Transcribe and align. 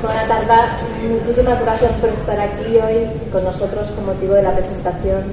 Buenas 0.00 0.28
tardes, 0.28 1.10
muchísimas 1.10 1.60
gracias 1.60 1.90
por 1.94 2.10
estar 2.10 2.38
aquí 2.38 2.76
hoy 2.76 3.10
con 3.32 3.42
nosotros 3.42 3.90
con 3.90 4.06
motivo 4.06 4.34
de 4.34 4.42
la 4.44 4.54
presentación 4.54 5.24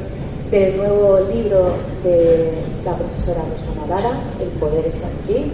del 0.50 0.78
nuevo 0.78 1.20
libro 1.32 1.68
de 2.04 2.52
la 2.84 2.94
profesora 2.94 3.42
Rosana 3.42 3.96
Lara, 3.96 4.18
El 4.40 4.48
poder 4.60 4.88
es 4.88 4.96
aquí. 5.04 5.52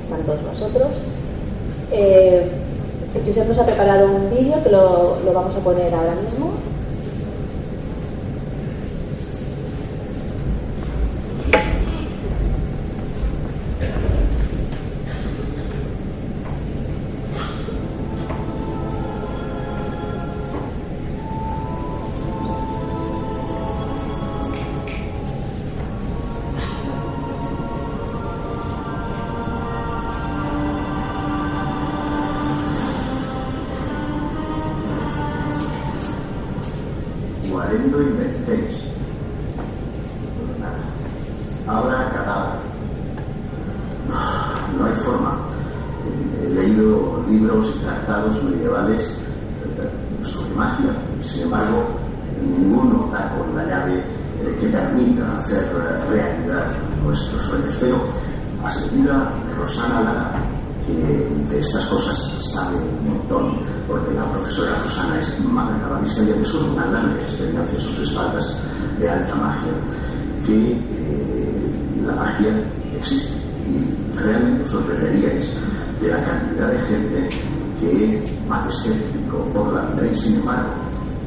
Están 0.00 0.22
todos 0.22 0.42
nosotros. 0.42 0.88
Eh, 1.90 2.48
Josep 3.26 3.48
nos 3.48 3.58
ha 3.58 3.66
preparado 3.66 4.06
un 4.06 4.30
vídeo 4.30 4.62
que 4.62 4.70
lo 4.70 5.32
vamos 5.34 5.56
a 5.56 5.58
poner 5.58 5.92
ahora 5.92 6.14
mismo. 6.14 6.52
Libros 47.28 47.72
y 47.74 47.78
tratados 47.80 48.42
medievales 48.44 49.20
sobre 50.22 50.54
magia. 50.54 50.90
Sin 51.22 51.42
embargo, 51.42 51.84
ninguno 52.42 53.08
da 53.12 53.32
con 53.36 53.54
la 53.56 53.64
llave 53.64 53.98
eh, 53.98 54.56
que 54.60 54.68
permita 54.68 55.36
hacer 55.36 55.64
realidad 56.10 56.66
nuestros 57.04 57.42
sueños. 57.42 57.76
Pero 57.80 58.06
asegura 58.64 59.32
Rosana 59.58 60.00
Lara 60.00 60.42
que 60.86 61.50
de 61.50 61.58
estas 61.58 61.84
cosas 61.86 62.16
sabe 62.52 62.76
un 62.76 63.10
montón, 63.10 63.58
porque 63.88 64.14
la 64.14 64.24
profesora 64.30 64.78
Rosana 64.82 65.18
es 65.18 65.44
maga 65.44 65.80
cabalista 65.80 66.22
y 66.22 66.30
es 66.30 66.54
una 66.54 66.86
larga 66.86 67.20
experiencia 67.22 67.76
a 67.76 67.80
sus 67.80 68.08
espaldas 68.08 68.56
de 69.00 69.10
alta 69.10 69.34
magia, 69.34 69.72
que 70.46 70.72
eh, 70.72 72.02
la 72.06 72.14
magia 72.14 72.50
existe. 72.96 73.34
Y 73.66 74.16
realmente 74.16 74.62
os 74.62 74.70
sorprenderíais 74.70 75.50
de 76.00 76.08
la 76.08 76.24
cantidad 76.24 76.68
de 76.68 76.78
gente 76.80 77.28
que 77.80 77.86
de 77.86 78.68
escéptico 78.68 79.38
por 79.52 79.72
la 79.72 79.82
vida 79.90 80.10
y 80.10 80.14
sin 80.14 80.36
embargo 80.36 80.70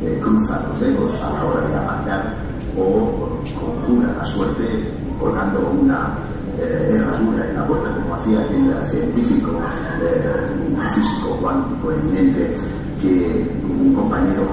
eh, 0.03 0.19
cruza 0.21 0.61
los 0.67 0.79
dedos 0.79 1.21
a 1.21 1.33
la 1.33 1.45
hora 1.45 1.67
de 1.67 1.75
aparcar 1.75 2.35
o 2.77 3.39
conjura 3.59 4.13
la 4.17 4.23
suerte 4.23 4.93
colgando 5.19 5.69
una 5.69 6.17
eh, 6.57 6.91
herradura 6.91 7.49
en 7.49 7.55
la 7.55 7.65
puerta, 7.65 7.89
como 7.95 8.15
hacía 8.15 8.41
el 8.47 8.89
científico 8.89 9.51
eh, 10.01 10.89
físico 10.93 11.37
cuántico 11.41 11.91
eminente, 11.91 12.55
que 13.01 13.49
un 13.63 13.93
compañero 13.93 14.43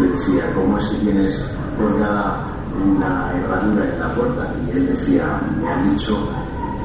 le 0.00 0.08
decía, 0.08 0.52
¿cómo 0.54 0.78
es 0.78 0.86
que 0.86 0.96
tienes 0.98 1.56
colgada 1.78 2.46
una 2.84 3.32
herradura 3.32 3.84
en 3.84 4.00
la 4.00 4.14
puerta? 4.14 4.54
Y 4.66 4.76
él 4.76 4.86
decía, 4.88 5.40
me 5.60 5.68
han 5.68 5.90
dicho 5.90 6.16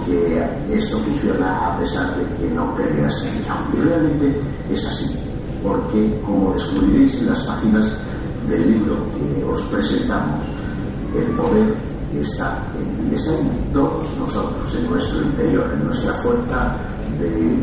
que 0.08 0.78
esto 0.78 0.98
funciona 1.00 1.68
a 1.68 1.78
pesar 1.78 2.16
de 2.16 2.24
que 2.38 2.54
no 2.54 2.74
creas 2.76 3.24
en 3.24 3.30
ello. 3.30 3.54
Y 3.74 3.82
realmente 3.82 4.40
es 4.72 4.86
así, 4.86 5.16
porque 5.62 6.20
como 6.26 6.54
descubriréis 6.54 7.20
en 7.20 7.28
las 7.28 7.40
páginas 7.44 7.92
del 8.48 8.72
libro 8.72 8.96
que 9.12 9.44
os 9.44 9.62
presentamos, 9.64 10.46
el 11.16 11.26
poder 11.36 11.76
está 12.14 12.58
en, 12.78 13.14
está 13.14 13.34
en 13.34 13.72
todos 13.74 14.18
nosotros, 14.18 14.76
en 14.76 14.90
nuestro 14.90 15.22
interior, 15.22 15.70
en 15.74 15.86
nuestra 15.86 16.14
fuerza 16.22 16.78
de 17.20 17.58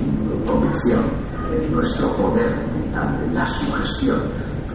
convicción, 0.46 1.04
en 1.52 1.72
nuestro 1.72 2.08
poder 2.16 2.50
mental, 2.76 3.20
en 3.26 3.34
la 3.34 3.46
sugestión. 3.46 4.20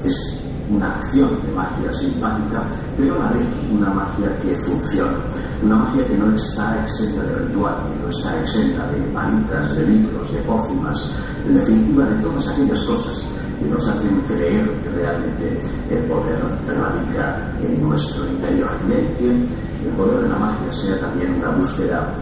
Es 0.03 0.38
una 0.69 0.95
acción 0.97 1.29
de 1.45 1.51
magia 1.53 1.91
simpática, 1.91 2.63
pero 2.97 3.15
a 3.15 3.25
la 3.25 3.31
vez 3.31 3.47
una 3.71 3.89
magia 3.89 4.37
que 4.41 4.55
funciona. 4.57 5.17
Una 5.63 5.75
magia 5.75 6.07
que 6.07 6.17
no 6.17 6.33
está 6.33 6.81
exenta 6.83 7.23
de 7.23 7.35
ritual, 7.39 7.75
no 8.01 8.09
está 8.09 8.39
exenta 8.39 8.87
de 8.91 9.01
palitas, 9.13 9.75
de 9.75 9.87
libros, 9.87 10.31
de 10.31 10.39
pócimas, 10.41 11.11
en 11.47 11.55
definitiva 11.55 12.05
de 12.05 12.21
todas 12.21 12.47
aquellas 12.47 12.83
cosas 12.83 13.23
que 13.59 13.65
nos 13.65 13.87
hacen 13.87 14.21
creer 14.27 14.69
que 14.81 14.89
realmente 14.89 15.59
el 15.89 15.99
poder 16.05 16.39
radica 16.65 17.51
en 17.61 17.83
nuestro 17.83 18.25
interior. 18.27 18.69
Y 18.87 18.93
hay 18.93 19.15
que 19.17 19.29
el 19.29 19.91
poder 19.95 20.21
de 20.21 20.29
la 20.29 20.37
magia 20.37 20.71
sea 20.71 20.99
también 20.99 21.35
una 21.35 21.49
búsqueda 21.49 22.13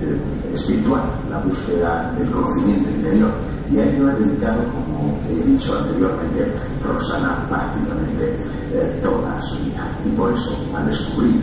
eh, 0.00 0.54
espiritual, 0.54 1.02
la 1.30 1.38
búsqueda 1.38 2.12
del 2.18 2.30
conocimiento 2.30 2.90
interior. 2.90 3.30
Y 3.70 3.78
a 3.78 3.84
ello 3.84 4.08
ha 4.08 4.14
dedicado, 4.14 4.62
como 4.72 5.18
he 5.28 5.42
dicho 5.44 5.76
anteriormente, 5.76 6.52
Rosana 6.84 7.46
prácticamente 7.48 8.36
eh, 8.72 9.00
toda 9.02 9.40
su 9.40 9.64
vida. 9.64 9.88
Y 10.04 10.10
por 10.10 10.32
eso, 10.32 10.56
al 10.76 10.86
descubrir 10.86 11.42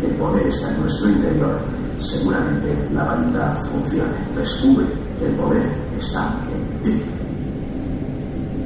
que 0.00 0.06
el 0.06 0.14
poder 0.14 0.46
está 0.46 0.72
en 0.72 0.80
nuestro 0.80 1.08
interior, 1.10 1.58
seguramente 2.00 2.88
la 2.92 3.04
varita 3.04 3.62
funcione. 3.70 4.16
Descubre 4.34 4.86
que 5.18 5.26
el 5.26 5.32
poder 5.32 5.70
está 5.98 6.34
en 6.52 6.82
ti. 6.82 7.02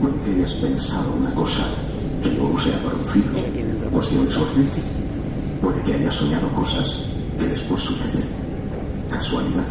Puede 0.01 0.15
que 0.25 0.31
hayas 0.33 0.53
pensado 0.55 1.13
una 1.19 1.35
cosa 1.35 1.65
que 2.23 2.31
luego 2.31 2.59
se 2.59 2.75
ha 2.75 2.79
producido. 2.79 3.91
Cuestión 3.91 4.27
de 4.27 4.31
suerte. 4.31 4.61
Puede 5.61 5.83
que 5.83 5.95
hayas 5.95 6.15
soñado 6.15 6.49
cosas 6.51 7.05
que 7.39 7.47
después 7.47 7.81
suceden. 7.81 8.29
Casualidad. 9.11 9.65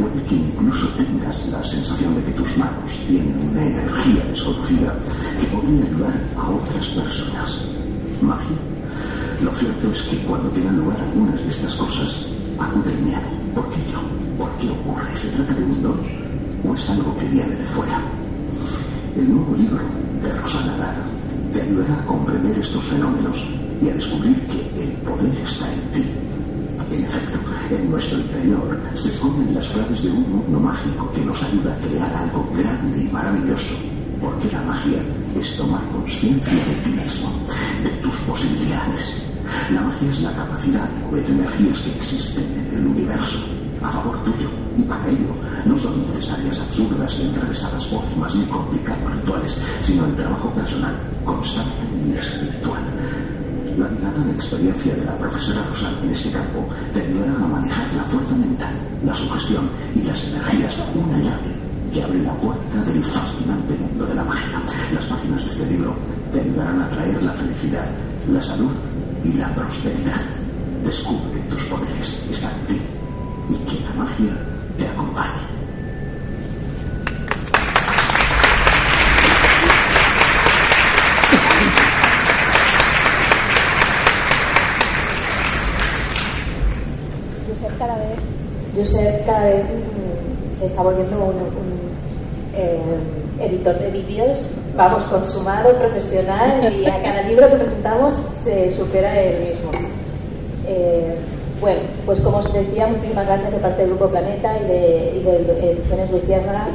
Puede 0.00 0.22
que 0.24 0.34
incluso 0.34 0.88
tengas 0.88 1.46
la 1.48 1.62
sensación 1.62 2.14
de 2.16 2.22
que 2.24 2.32
tus 2.32 2.58
manos 2.58 2.90
tienen 3.06 3.34
una 3.50 3.62
energía 3.62 4.24
desconocida 4.28 4.94
que 5.40 5.46
podría 5.46 5.84
ayudar 5.84 6.14
a 6.36 6.50
otras 6.50 6.86
personas. 6.88 7.58
Magia. 8.20 8.56
Lo 9.42 9.50
cierto 9.52 9.90
es 9.90 10.02
que 10.02 10.18
cuando 10.18 10.48
tengan 10.50 10.76
lugar 10.78 10.98
algunas 11.00 11.42
de 11.42 11.48
estas 11.48 11.74
cosas, 11.74 12.26
acude 12.58 12.92
el 12.92 12.98
miedo. 13.00 13.20
¿Por 13.54 13.68
qué 13.70 13.76
yo? 13.90 14.00
¿Por 14.36 14.50
qué 14.56 14.70
ocurre? 14.70 15.14
¿Se 15.14 15.28
trata 15.28 15.54
de 15.54 15.64
un 15.64 15.82
don 15.82 16.00
o 16.64 16.74
es 16.74 16.90
algo 16.90 17.16
que 17.16 17.26
viene 17.26 17.54
de 17.54 17.64
fuera? 17.64 18.00
El 19.16 19.34
nuevo 19.34 19.56
libro 19.56 19.80
de 20.22 20.32
Rosana 20.32 20.76
Lara 20.76 21.04
te 21.52 21.62
ayudará 21.62 21.94
a 21.94 22.06
comprender 22.06 22.58
estos 22.58 22.82
fenómenos 22.84 23.42
y 23.80 23.88
a 23.88 23.94
descubrir 23.94 24.38
que 24.46 24.82
el 24.82 24.92
poder 24.98 25.32
está 25.42 25.72
en 25.72 25.80
ti. 25.90 26.10
En 26.92 27.04
efecto, 27.04 27.35
en 27.70 27.90
nuestro 27.90 28.18
interior 28.18 28.80
se 28.94 29.08
esconden 29.08 29.54
las 29.54 29.66
claves 29.68 30.02
de 30.02 30.10
un 30.10 30.30
mundo 30.30 30.60
mágico 30.60 31.10
que 31.12 31.24
nos 31.24 31.42
ayuda 31.42 31.74
a 31.74 31.78
crear 31.78 32.14
algo 32.14 32.46
grande 32.56 33.02
y 33.02 33.08
maravilloso. 33.12 33.74
Porque 34.20 34.50
la 34.52 34.62
magia 34.62 35.02
es 35.38 35.56
tomar 35.56 35.82
conciencia 35.90 36.52
de 36.52 36.74
ti 36.84 36.90
mismo, 36.90 37.30
de 37.82 37.90
tus 38.02 38.16
posibilidades. 38.20 39.22
La 39.72 39.80
magia 39.80 40.08
es 40.08 40.20
la 40.20 40.32
capacidad 40.32 40.88
de 41.12 41.26
energías 41.26 41.78
que 41.80 41.90
existen 41.96 42.44
en 42.56 42.78
el 42.78 42.86
universo 42.86 43.38
a 43.82 43.90
favor 43.90 44.16
tuyo. 44.24 44.48
Y 44.76 44.82
para 44.82 45.06
ello 45.08 45.34
no 45.64 45.76
son 45.78 46.00
necesarias 46.02 46.60
absurdas 46.60 47.18
y 47.18 47.26
enrevesadas 47.26 47.86
pócimas 47.86 48.34
ni 48.34 48.44
complicados 48.46 49.16
rituales, 49.16 49.58
sino 49.80 50.06
el 50.06 50.14
trabajo 50.14 50.52
personal, 50.52 50.94
constante 51.24 51.84
y 52.06 52.12
espiritual. 52.12 52.82
La 53.76 53.86
dilatada 53.88 54.32
experiencia 54.32 54.94
de 54.94 55.04
la 55.04 55.18
profesora 55.18 55.62
Rosal 55.68 55.98
en 56.02 56.10
este 56.10 56.30
campo 56.30 56.66
te 56.94 57.02
ayudará 57.02 57.34
a 57.34 57.46
manejar 57.46 57.92
la 57.94 58.04
fuerza 58.04 58.34
mental, 58.34 58.72
la 59.04 59.12
sugestión 59.12 59.68
y 59.94 60.00
las 60.00 60.24
energías, 60.24 60.78
una 60.94 61.18
llave 61.18 61.52
que 61.92 62.02
abre 62.02 62.22
la 62.22 62.32
puerta 62.38 62.82
del 62.84 63.02
fascinante 63.02 63.74
mundo 63.74 64.06
de 64.06 64.14
la 64.14 64.24
magia. 64.24 64.62
Las 64.94 65.04
páginas 65.04 65.44
de 65.44 65.50
este 65.50 65.66
libro 65.66 65.94
te 66.32 66.40
ayudarán 66.40 66.80
a 66.80 66.88
traer 66.88 67.22
la 67.22 67.32
felicidad, 67.32 67.86
la 68.28 68.40
salud 68.40 68.72
y 69.22 69.32
la 69.34 69.54
prosperidad. 69.54 70.22
Descubre 70.82 71.40
tus 71.50 71.64
poderes, 71.64 72.24
está 72.30 72.50
en 72.50 72.66
ti 72.66 72.80
y 73.50 73.54
que 73.70 73.80
la 73.84 73.92
magia 73.92 74.32
te 74.78 74.88
acompañe. 74.88 75.45
Josep 88.76 89.26
cada 89.26 89.44
vez 89.44 89.64
mm, 89.64 90.58
se 90.58 90.66
está 90.66 90.82
volviendo 90.82 91.16
un, 91.16 91.34
un, 91.34 91.76
eh, 92.54 92.78
editor 93.40 93.78
de 93.78 93.90
vídeos, 93.90 94.40
vamos, 94.74 95.04
consumado, 95.04 95.76
profesional, 95.76 96.72
y 96.74 96.86
a 96.86 97.02
cada 97.02 97.22
libro 97.22 97.48
que 97.50 97.56
presentamos 97.56 98.14
se 98.44 98.74
supera 98.74 99.12
el 99.20 99.40
mismo. 99.40 99.70
Eh, 100.66 101.16
bueno, 101.60 101.80
pues 102.04 102.20
como 102.20 102.38
os 102.38 102.52
decía, 102.52 102.86
muchísimas 102.86 103.26
gracias 103.26 103.52
de 103.52 103.58
parte 103.58 103.82
del 103.82 103.90
Grupo 103.90 104.08
Planeta 104.08 104.58
y 104.58 104.64
de, 104.64 105.12
y 105.16 105.22
de 105.22 105.70
Ediciones 105.72 106.10
Luciérnaga 106.10 106.68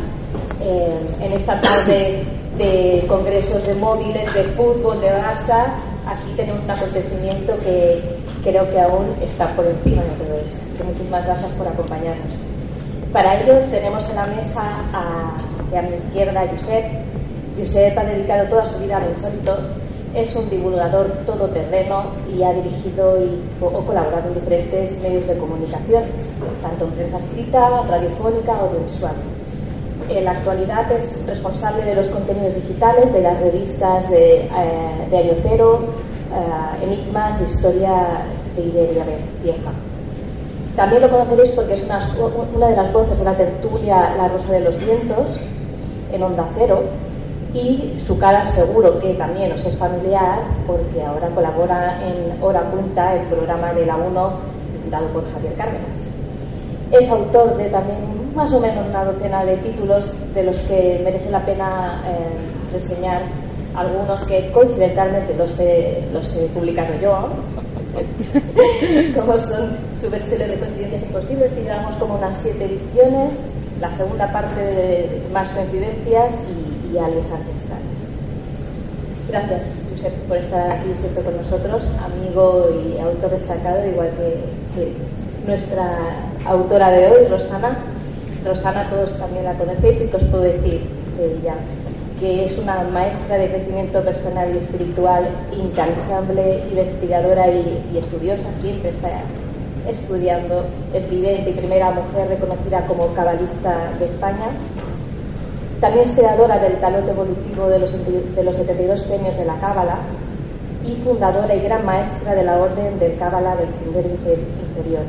eh, 0.62 1.00
en 1.20 1.34
esta 1.34 1.60
tarde 1.62 2.24
de 2.58 3.04
congresos 3.08 3.66
de 3.66 3.76
móviles, 3.76 4.34
de 4.34 4.44
fútbol, 4.56 5.00
de 5.02 5.08
Barça, 5.08 5.66
aquí 6.06 6.32
tenemos 6.36 6.64
un 6.64 6.72
acontecimiento 6.72 7.54
que 7.64 8.02
creo 8.44 8.70
que 8.70 8.80
aún 8.80 9.16
está 9.22 9.48
por 9.56 9.66
encima 9.66 10.02
de 10.04 10.10
todo 10.10 10.38
eso. 10.46 10.58
muchísimas 10.84 11.26
gracias 11.26 11.52
por 11.52 11.68
acompañarnos. 11.68 12.34
Para 13.14 13.42
ello 13.42 13.60
tenemos 13.70 14.10
en 14.10 14.16
la 14.16 14.28
mesa 14.28 14.62
a, 14.94 15.38
a 15.78 15.82
mi 15.82 15.96
izquierda 15.96 16.42
a 16.42 16.48
Josep. 16.48 16.86
Josep 17.58 17.98
ha 17.98 18.04
dedicado 18.06 18.50
toda 18.50 18.66
su 18.66 18.80
vida 18.80 18.98
al 18.98 19.10
insólito 19.10 19.58
es 20.14 20.36
un 20.36 20.50
divulgador 20.50 21.10
todoterreno 21.26 22.12
y 22.30 22.44
ha 22.44 22.52
dirigido 22.54 23.18
y, 23.24 23.40
o, 23.64 23.70
colaborado 23.86 24.28
en 24.28 24.34
diferentes 24.36 25.02
medios 25.02 25.28
de 25.28 25.38
comunicación, 25.38 26.04
tanto 26.62 26.86
en 26.86 26.92
prensa 26.92 27.18
escrita, 27.20 27.82
radiofónica 27.88 28.52
o 28.52 28.68
audiovisual. 28.68 29.16
En 30.10 30.26
la 30.26 30.32
actualidad 30.32 30.92
es 30.92 31.26
responsable 31.26 31.84
de 31.84 31.96
los 31.96 32.08
contenidos 32.08 32.56
digitales 32.56 33.14
de 33.14 33.22
las 33.22 33.40
revistas 33.40 34.10
de, 34.10 34.42
eh, 34.42 35.42
Cero, 35.44 35.80
eh, 36.34 36.84
Enigmas 36.84 37.40
de 37.40 37.46
Historia 37.46 38.26
de 38.56 38.64
Iberia 38.64 39.06
Vieja. 39.44 39.72
También 40.76 41.02
lo 41.02 41.10
conoceréis 41.10 41.52
porque 41.52 41.74
es 41.74 41.84
una, 41.84 42.00
de 42.00 42.76
las 42.76 42.94
voces 42.94 43.20
de 43.20 43.26
la 43.26 43.36
tertulia 43.36 44.16
La 44.16 44.28
Rosa 44.30 44.54
de 44.54 44.62
los 44.62 44.80
Vientos 44.80 45.28
en 46.12 46.24
Onda 46.24 46.48
Cero 46.58 46.84
y 47.54 48.00
su 48.06 48.18
cara 48.18 48.48
seguro 48.48 48.98
que 49.00 49.14
también 49.16 49.52
os 49.52 49.66
es 49.66 49.76
familiar 49.78 50.40
porque 50.66 51.04
ahora 51.04 51.28
colabora 51.30 52.02
en 52.08 52.42
Hora 52.42 52.62
Punta, 52.72 53.16
el 53.16 53.28
programa 53.28 53.74
de 53.74 53.86
la 53.86 53.98
1 53.98 54.32
dado 54.90 55.08
por 55.10 55.34
Javier 55.34 55.54
Cárdenas. 55.56 56.00
Es 56.92 57.10
autor 57.10 57.58
de 57.58 57.66
también 57.66 58.00
más 58.36 58.52
o 58.54 58.60
menos 58.60 58.88
una 58.88 59.04
docena 59.04 59.44
de 59.44 59.58
títulos 59.58 60.14
de 60.34 60.44
los 60.44 60.58
que 60.60 61.02
merece 61.04 61.30
la 61.30 61.46
pena 61.46 62.02
eh, 62.08 62.74
reseñar 62.74 63.22
algunos 63.76 64.22
que 64.24 64.52
coincidentalmente 64.52 65.34
los 65.36 65.60
he, 65.60 65.98
los 66.14 66.36
he 66.36 66.48
publicado 66.48 66.94
yo, 67.02 67.30
como 69.16 69.34
son 69.34 69.78
su 70.00 70.10
bestseller 70.10 70.50
de 70.52 70.60
coincidencias 70.60 71.02
imposibles, 71.04 71.52
que 71.52 71.64
llevamos 71.64 71.96
como 71.96 72.16
unas 72.16 72.38
siete 72.42 72.66
ediciones, 72.66 73.34
la 73.80 73.92
segunda 73.98 74.32
parte 74.32 74.62
de 74.62 75.22
más 75.34 75.50
coincidencias 75.50 76.32
y 76.50 76.72
y 76.94 76.98
ancestrales. 76.98 77.98
Gracias, 79.30 79.72
Josep, 79.90 80.14
por 80.28 80.38
estar 80.38 80.72
aquí 80.72 80.90
siempre 80.96 81.24
con 81.24 81.38
nosotros, 81.38 81.84
amigo 82.04 82.70
y 82.70 83.00
autor 83.00 83.32
destacado, 83.32 83.88
igual 83.88 84.10
que 84.76 84.92
nuestra 85.48 85.98
autora 86.46 86.92
de 86.92 87.08
hoy, 87.08 87.28
Rosana. 87.28 87.78
Rosana 88.46 88.90
todos 88.90 89.18
también 89.18 89.46
la 89.46 89.54
conocéis 89.54 90.02
y 90.02 90.08
que 90.08 90.18
os 90.18 90.24
puedo 90.24 90.44
decir 90.44 90.82
de 91.18 91.34
ella, 91.34 91.56
que 92.22 92.46
es 92.46 92.58
una 92.60 92.84
maestra 92.94 93.36
de 93.36 93.50
crecimiento 93.50 94.00
personal 94.04 94.54
y 94.54 94.60
espiritual 94.60 95.28
incansable, 95.52 96.64
investigadora 96.70 97.50
y, 97.50 97.98
estudiosa, 97.98 98.44
siempre 98.62 98.90
está 98.92 99.10
estudiando, 99.90 100.64
es 100.94 101.10
vidente 101.10 101.50
y 101.50 101.54
primera 101.54 101.90
mujer 101.90 102.30
reconocida 102.30 102.86
como 102.86 103.08
cabalista 103.16 103.92
de 103.98 104.06
España 104.06 104.52
también 105.80 106.14
creadora 106.14 106.60
del 106.60 106.80
talón 106.80 107.10
evolutivo 107.10 107.68
de 107.68 107.80
los, 107.80 107.92
de 108.36 108.44
los 108.44 108.56
72 108.56 109.04
genios 109.08 109.36
de 109.36 109.46
la 109.46 109.56
Cábala 109.56 109.98
y 110.86 110.96
fundadora 110.98 111.56
y 111.56 111.62
gran 111.62 111.84
maestra 111.84 112.36
de 112.36 112.44
la 112.44 112.60
Orden 112.60 113.00
del 113.00 113.18
Cábala 113.18 113.56
del 113.56 113.70
Sendero 113.80 114.10
Inferior, 114.10 115.04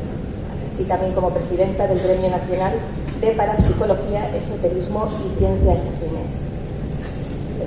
así 0.73 0.85
también 0.85 1.13
como 1.13 1.29
presidenta 1.29 1.87
del 1.87 2.01
Gremio 2.01 2.31
Nacional 2.31 2.73
de 3.21 3.33
Parapsicología, 3.33 4.35
Esoterismo 4.35 5.11
y 5.21 5.39
Ciencias 5.39 5.81
Afines. 5.81 6.52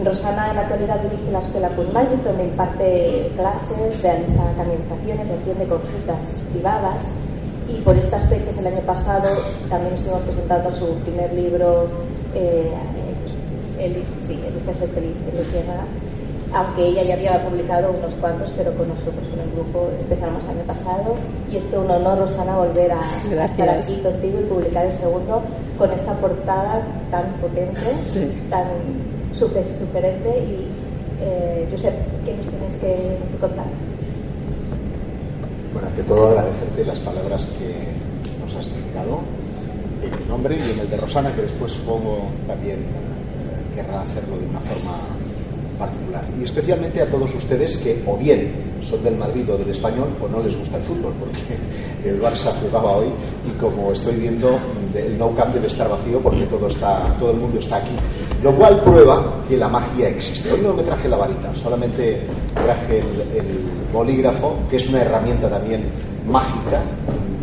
Rosana 0.03 0.49
en 0.49 0.55
la 0.55 0.61
actualidad 0.61 0.99
dirige 1.01 1.31
la 1.31 1.39
Escuela 1.39 1.69
Magic, 1.93 2.23
donde 2.23 2.43
imparte 2.43 3.31
clases, 3.35 4.03
realiza 4.03 4.43
canalizaciones, 4.57 5.31
atiende 5.31 5.65
consultas 5.65 6.19
privadas. 6.51 7.03
Y 7.67 7.81
por 7.81 7.97
estas 7.97 8.23
fechas 8.29 8.57
el 8.57 8.67
año 8.67 8.81
pasado 8.81 9.27
también 9.69 9.95
estuvimos 9.95 10.21
presentando 10.21 10.71
su 10.71 10.93
primer 10.99 11.33
libro 11.33 11.87
eh, 12.35 12.71
el, 13.79 13.95
sí, 14.25 14.39
el 14.45 14.75
Feliz 14.75 15.15
aunque 16.53 16.87
ella 16.87 17.03
ya 17.03 17.13
había 17.15 17.43
publicado 17.43 17.91
unos 17.91 18.13
cuantos, 18.15 18.49
pero 18.55 18.71
con 18.75 18.87
nosotros 18.87 19.27
en 19.33 19.41
el 19.41 19.51
grupo 19.51 19.89
empezamos 19.99 20.41
el 20.43 20.51
año 20.51 20.63
pasado. 20.65 21.15
Y 21.51 21.57
es 21.57 21.65
un 21.73 21.91
honor, 21.91 22.19
Rosana, 22.19 22.57
volver 22.57 22.91
a 22.93 23.45
estar 23.45 23.69
aquí 23.69 23.97
contigo 23.97 24.39
y 24.39 24.43
publicar 24.43 24.85
el 24.85 24.93
segundo 24.93 25.41
con 25.77 25.91
esta 25.91 26.13
portada 26.13 26.81
tan 27.11 27.25
potente, 27.41 27.81
tan 28.49 28.67
súper 29.37 29.65
sugerente 29.69 30.29
y 30.29 30.67
eh, 31.21 31.67
Josep, 31.71 31.93
¿qué 32.25 32.35
nos 32.35 32.47
tienes 32.47 32.75
que 32.75 33.17
contar? 33.39 33.65
Bueno, 35.73 35.87
ante 35.89 36.03
todo 36.03 36.27
agradecerte 36.29 36.85
las 36.85 36.99
palabras 36.99 37.45
que 37.57 38.39
nos 38.41 38.55
has 38.55 38.73
dedicado 38.73 39.19
en 40.01 40.23
mi 40.23 40.25
nombre 40.27 40.57
y 40.57 40.71
en 40.71 40.79
el 40.79 40.89
de 40.89 40.97
Rosana, 40.97 41.33
que 41.35 41.41
después 41.41 41.71
supongo 41.71 42.29
también 42.47 42.79
querrá 43.75 44.01
hacerlo 44.01 44.37
de 44.37 44.45
una 44.47 44.59
forma 44.61 44.97
particular. 45.77 46.23
Y 46.39 46.43
especialmente 46.43 47.01
a 47.01 47.09
todos 47.09 47.33
ustedes 47.35 47.77
que 47.77 48.01
o 48.05 48.15
bien 48.15 48.51
son 48.87 49.03
del 49.03 49.17
Madrid 49.17 49.49
o 49.49 49.57
del 49.57 49.69
Español 49.69 50.09
o 50.21 50.27
no 50.27 50.41
les 50.41 50.55
gusta 50.57 50.77
el 50.77 50.83
fútbol, 50.83 51.13
porque 51.19 51.57
el 52.09 52.21
Barça 52.21 52.51
jugaba 52.61 52.97
hoy 52.97 53.07
y 53.45 53.51
como 53.59 53.91
estoy 53.91 54.15
viendo, 54.15 54.57
el 54.93 55.17
no 55.17 55.35
camp 55.35 55.53
debe 55.53 55.67
estar 55.67 55.89
vacío 55.89 56.19
porque 56.19 56.45
todo, 56.45 56.67
está, 56.67 57.13
todo 57.19 57.31
el 57.31 57.37
mundo 57.37 57.59
está 57.59 57.77
aquí. 57.77 57.95
Lo 58.45 58.53
cual 58.53 58.79
prueba 58.81 59.25
que 59.49 59.57
la 59.57 59.67
magia 59.67 60.07
existe. 60.07 60.51
Hoy 60.51 60.61
no 60.61 60.71
me 60.71 60.83
traje 60.83 61.09
la 61.09 61.17
varita, 61.17 61.51
solamente 61.55 62.21
traje 62.53 62.99
el, 62.99 63.65
bolígrafo, 63.91 64.55
que 64.69 64.75
es 64.75 64.87
una 64.87 65.01
herramienta 65.01 65.49
también 65.49 65.85
mágica, 66.27 66.83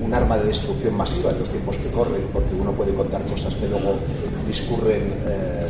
un 0.00 0.14
arma 0.14 0.38
de 0.38 0.44
destrucción 0.44 0.96
masiva 0.96 1.32
en 1.32 1.40
los 1.40 1.50
tiempos 1.50 1.76
que 1.78 1.88
corren, 1.88 2.22
porque 2.32 2.54
uno 2.54 2.70
puede 2.70 2.94
contar 2.94 3.20
cosas 3.22 3.52
que 3.56 3.66
luego 3.66 3.96
discurren 4.46 5.12
eh, 5.26 5.66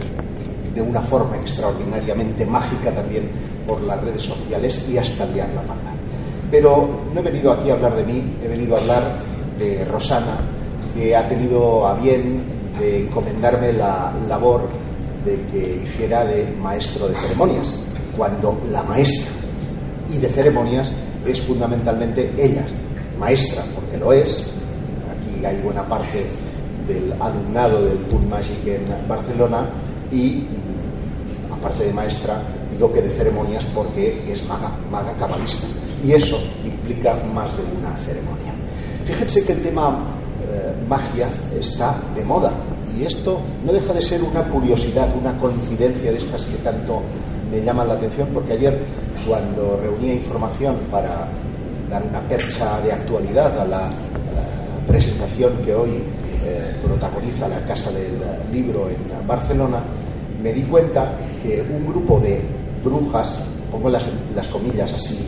de 0.74 0.82
una 0.82 1.00
forma 1.00 1.34
extraordinariamente 1.38 2.44
mágica 2.44 2.90
también 2.90 3.30
por 3.66 3.80
las 3.84 4.02
redes 4.02 4.24
sociales 4.24 4.86
y 4.86 4.98
hasta 4.98 5.24
liar 5.24 5.48
la 5.48 5.62
manga. 5.62 5.94
Pero 6.50 6.90
no 7.14 7.20
he 7.20 7.22
venido 7.22 7.52
aquí 7.52 7.70
a 7.70 7.72
hablar 7.72 7.96
de 7.96 8.04
mí, 8.04 8.36
he 8.44 8.48
venido 8.48 8.76
a 8.76 8.80
hablar 8.80 9.02
de 9.58 9.82
Rosana, 9.86 10.40
que 10.94 11.16
ha 11.16 11.26
tenido 11.26 11.86
a 11.86 11.94
bien 11.94 12.42
encomendarme 12.78 13.72
la 13.72 14.12
labor 14.28 14.68
de 15.24 15.36
que 15.50 15.82
hiciera 15.84 16.24
de 16.24 16.50
maestro 16.60 17.08
de 17.08 17.14
ceremonias, 17.14 17.78
cuando 18.16 18.58
la 18.70 18.82
maestra 18.82 19.30
y 20.10 20.18
de 20.18 20.28
ceremonias 20.28 20.90
es 21.26 21.40
fundamentalmente 21.40 22.30
ella, 22.36 22.64
maestra, 23.18 23.62
porque 23.74 23.96
lo 23.96 24.12
es. 24.12 24.46
Aquí 25.10 25.44
hay 25.44 25.60
buena 25.62 25.82
parte 25.84 26.26
del 26.86 27.12
alumnado 27.20 27.82
del 27.82 27.98
Pun 28.06 28.28
Magic 28.28 28.66
en 28.66 29.08
Barcelona 29.08 29.68
y 30.10 30.44
aparte 31.50 31.84
de 31.84 31.92
maestra, 31.92 32.42
digo 32.72 32.92
que 32.92 33.02
de 33.02 33.10
ceremonias 33.10 33.64
porque 33.66 34.32
es 34.32 34.46
maga, 34.48 34.76
maga 34.90 35.12
cabalista. 35.18 35.66
Y 36.04 36.12
eso 36.12 36.38
implica 36.64 37.14
más 37.32 37.56
de 37.56 37.62
una 37.78 37.96
ceremonia. 37.98 38.52
Fíjense 39.04 39.44
que 39.44 39.52
el 39.52 39.62
tema 39.62 39.98
eh, 40.44 40.74
magia 40.88 41.28
está 41.58 41.96
de 42.16 42.24
moda. 42.24 42.52
Y 43.02 43.06
esto 43.06 43.40
no 43.66 43.72
deja 43.72 43.92
de 43.92 44.00
ser 44.00 44.22
una 44.22 44.44
curiosidad, 44.44 45.08
una 45.20 45.36
coincidencia 45.36 46.12
de 46.12 46.18
estas 46.18 46.44
que 46.44 46.56
tanto 46.58 47.02
me 47.50 47.60
llaman 47.60 47.88
la 47.88 47.94
atención, 47.94 48.28
porque 48.32 48.52
ayer, 48.52 48.78
cuando 49.26 49.76
reunía 49.82 50.14
información 50.14 50.76
para 50.88 51.26
dar 51.90 52.00
una 52.08 52.20
percha 52.28 52.80
de 52.80 52.92
actualidad 52.92 53.58
a 53.58 53.64
la, 53.64 53.88
presentación 54.86 55.56
que 55.64 55.74
hoy 55.74 56.02
eh, 56.44 56.74
protagoniza 56.82 57.48
la 57.48 57.64
Casa 57.66 57.90
del 57.90 58.20
Libro 58.52 58.88
en 58.88 59.26
Barcelona, 59.26 59.82
me 60.40 60.52
di 60.52 60.62
cuenta 60.62 61.16
que 61.42 61.60
un 61.60 61.86
grupo 61.86 62.20
de 62.20 62.40
brujas, 62.84 63.44
pongo 63.70 63.88
las, 63.88 64.08
las 64.34 64.46
comillas 64.46 64.92
así, 64.92 65.18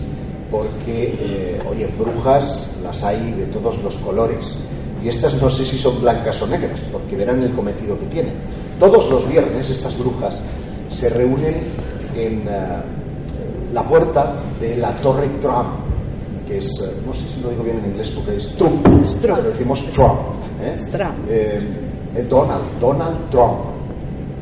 porque, 0.48 1.16
eh, 1.18 1.60
oye, 1.68 1.88
brujas 1.98 2.68
las 2.84 3.02
hay 3.02 3.32
de 3.32 3.46
todos 3.46 3.82
los 3.82 3.96
colores. 3.96 4.58
Y 5.04 5.08
estas 5.08 5.40
no 5.40 5.50
sé 5.50 5.64
si 5.64 5.76
son 5.76 6.00
blancas 6.00 6.40
o 6.40 6.46
negras, 6.46 6.80
porque 6.90 7.14
verán 7.14 7.42
el 7.42 7.52
cometido 7.52 7.98
que 7.98 8.06
tienen. 8.06 8.32
Todos 8.80 9.10
los 9.10 9.30
viernes 9.30 9.68
estas 9.68 9.96
brujas 9.98 10.40
se 10.88 11.10
reúnen 11.10 11.54
en 12.16 12.48
eh, 12.48 12.82
la 13.72 13.86
puerta 13.86 14.36
de 14.60 14.76
la 14.78 14.94
Torre 14.96 15.28
Trump, 15.40 15.68
que 16.48 16.58
es, 16.58 16.66
eh, 16.80 17.02
no 17.06 17.12
sé 17.12 17.24
si 17.28 17.40
lo 17.42 17.50
digo 17.50 17.62
bien 17.62 17.78
en 17.78 17.90
inglés 17.90 18.10
porque 18.10 18.36
es 18.36 18.54
Trump, 18.54 18.86
pero 19.20 19.42
decimos 19.42 19.84
Trump. 19.90 20.20
Donald, 22.28 22.64
Donald 22.80 23.28
Trump 23.28 23.74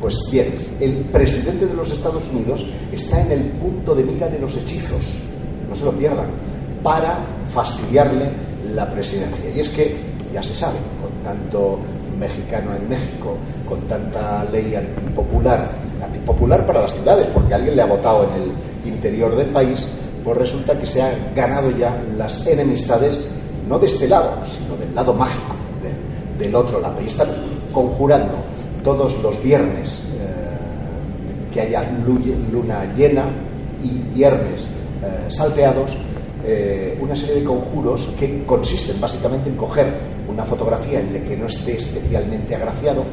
pues 0.03 0.15
bien, 0.29 0.53
el 0.81 0.95
presidente 1.13 1.65
de 1.65 1.73
los 1.75 1.89
Estados 1.89 2.23
Unidos 2.29 2.61
está 2.91 3.21
en 3.21 3.31
el 3.31 3.51
punto 3.51 3.95
de 3.95 4.03
mira 4.03 4.27
de 4.27 4.37
los 4.37 4.53
hechizos, 4.53 4.99
no 5.69 5.73
se 5.77 5.85
lo 5.85 5.93
pierdan, 5.93 6.25
para 6.83 7.19
fastidiarle 7.53 8.29
la 8.75 8.91
presidencia. 8.91 9.49
Y 9.55 9.61
es 9.61 9.69
que, 9.69 9.95
ya 10.33 10.41
se 10.41 10.53
sabe, 10.53 10.77
con 11.01 11.11
tanto 11.23 11.79
mexicano 12.19 12.75
en 12.75 12.89
México 12.89 13.37
con 13.67 13.79
tanta 13.87 14.43
ley 14.45 14.75
antipopular, 14.75 15.67
antipopular 16.03 16.65
para 16.65 16.81
las 16.81 16.93
ciudades, 16.93 17.27
porque 17.33 17.53
alguien 17.53 17.75
le 17.75 17.81
ha 17.81 17.85
votado 17.85 18.25
en 18.25 18.41
el 18.43 18.93
interior 18.93 19.35
del 19.35 19.47
país, 19.47 19.87
pues 20.23 20.37
resulta 20.37 20.77
que 20.79 20.85
se 20.85 21.01
han 21.01 21.33
ganado 21.35 21.71
ya 21.71 21.99
las 22.17 22.45
enemistades 22.45 23.27
no 23.67 23.79
de 23.79 23.87
este 23.87 24.07
lado, 24.07 24.35
sino 24.45 24.75
del 24.75 24.93
lado 24.93 25.13
mágico, 25.13 25.55
del 26.37 26.55
otro 26.55 26.79
lado. 26.79 27.01
Y 27.01 27.07
están 27.07 27.29
conjurando 27.71 28.35
todos 28.83 29.21
los 29.23 29.41
viernes 29.41 30.07
eh, 30.13 31.51
que 31.53 31.61
haya 31.61 31.81
luna 32.05 32.85
llena 32.95 33.25
y 33.81 33.89
viernes 34.13 34.67
eh, 35.01 35.29
salteados, 35.29 35.97
eh, 36.45 36.97
una 37.01 37.15
serie 37.15 37.35
de 37.35 37.43
conjuros 37.43 38.13
que 38.19 38.43
consisten 38.45 38.99
básicamente 38.99 39.49
en 39.49 39.55
coger 39.55 39.87
una 40.27 40.43
fotografía 40.43 40.99
en 40.99 41.13
la 41.13 41.19
que 41.19 41.37
no 41.37 41.45
esté 41.45 41.75
especialmente 41.75 42.55
agraciado. 42.55 43.03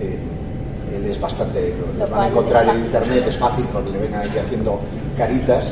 él 0.00 1.04
es 1.10 1.20
bastante, 1.20 1.74
lo, 1.98 2.06
van 2.08 2.20
a 2.20 2.28
encontrar 2.28 2.68
en 2.68 2.84
internet, 2.84 3.24
es 3.28 3.36
fácil 3.36 3.64
porque 3.72 3.90
le 3.90 3.98
ven 3.98 4.14
aquí 4.14 4.38
haciendo 4.38 4.80
caritas, 5.16 5.64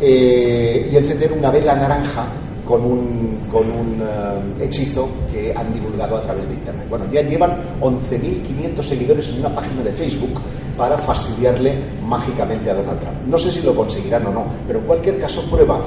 y 0.00 0.94
encender 0.96 1.32
una 1.32 1.50
vela 1.50 1.74
naranja 1.74 2.32
con 2.68 2.84
un, 2.84 3.38
con 3.50 3.66
un 3.70 4.02
eh, 4.02 4.64
hechizo 4.64 5.08
que 5.32 5.54
han 5.56 5.72
divulgado 5.72 6.18
a 6.18 6.20
través 6.20 6.46
de 6.48 6.54
Internet. 6.54 6.86
Bueno, 6.90 7.06
ya 7.10 7.22
llevan 7.22 7.62
11.500 7.80 8.82
seguidores 8.82 9.28
en 9.30 9.40
una 9.40 9.54
página 9.54 9.82
de 9.82 9.92
Facebook 9.92 10.38
para 10.76 10.98
fastidiarle 10.98 11.82
mágicamente 12.06 12.70
a 12.70 12.74
Donald 12.74 13.00
Trump. 13.00 13.16
No 13.26 13.38
sé 13.38 13.50
si 13.50 13.62
lo 13.62 13.74
conseguirán 13.74 14.26
o 14.26 14.32
no, 14.32 14.44
pero 14.66 14.80
en 14.80 14.84
cualquier 14.84 15.18
caso 15.18 15.42
prueba 15.50 15.80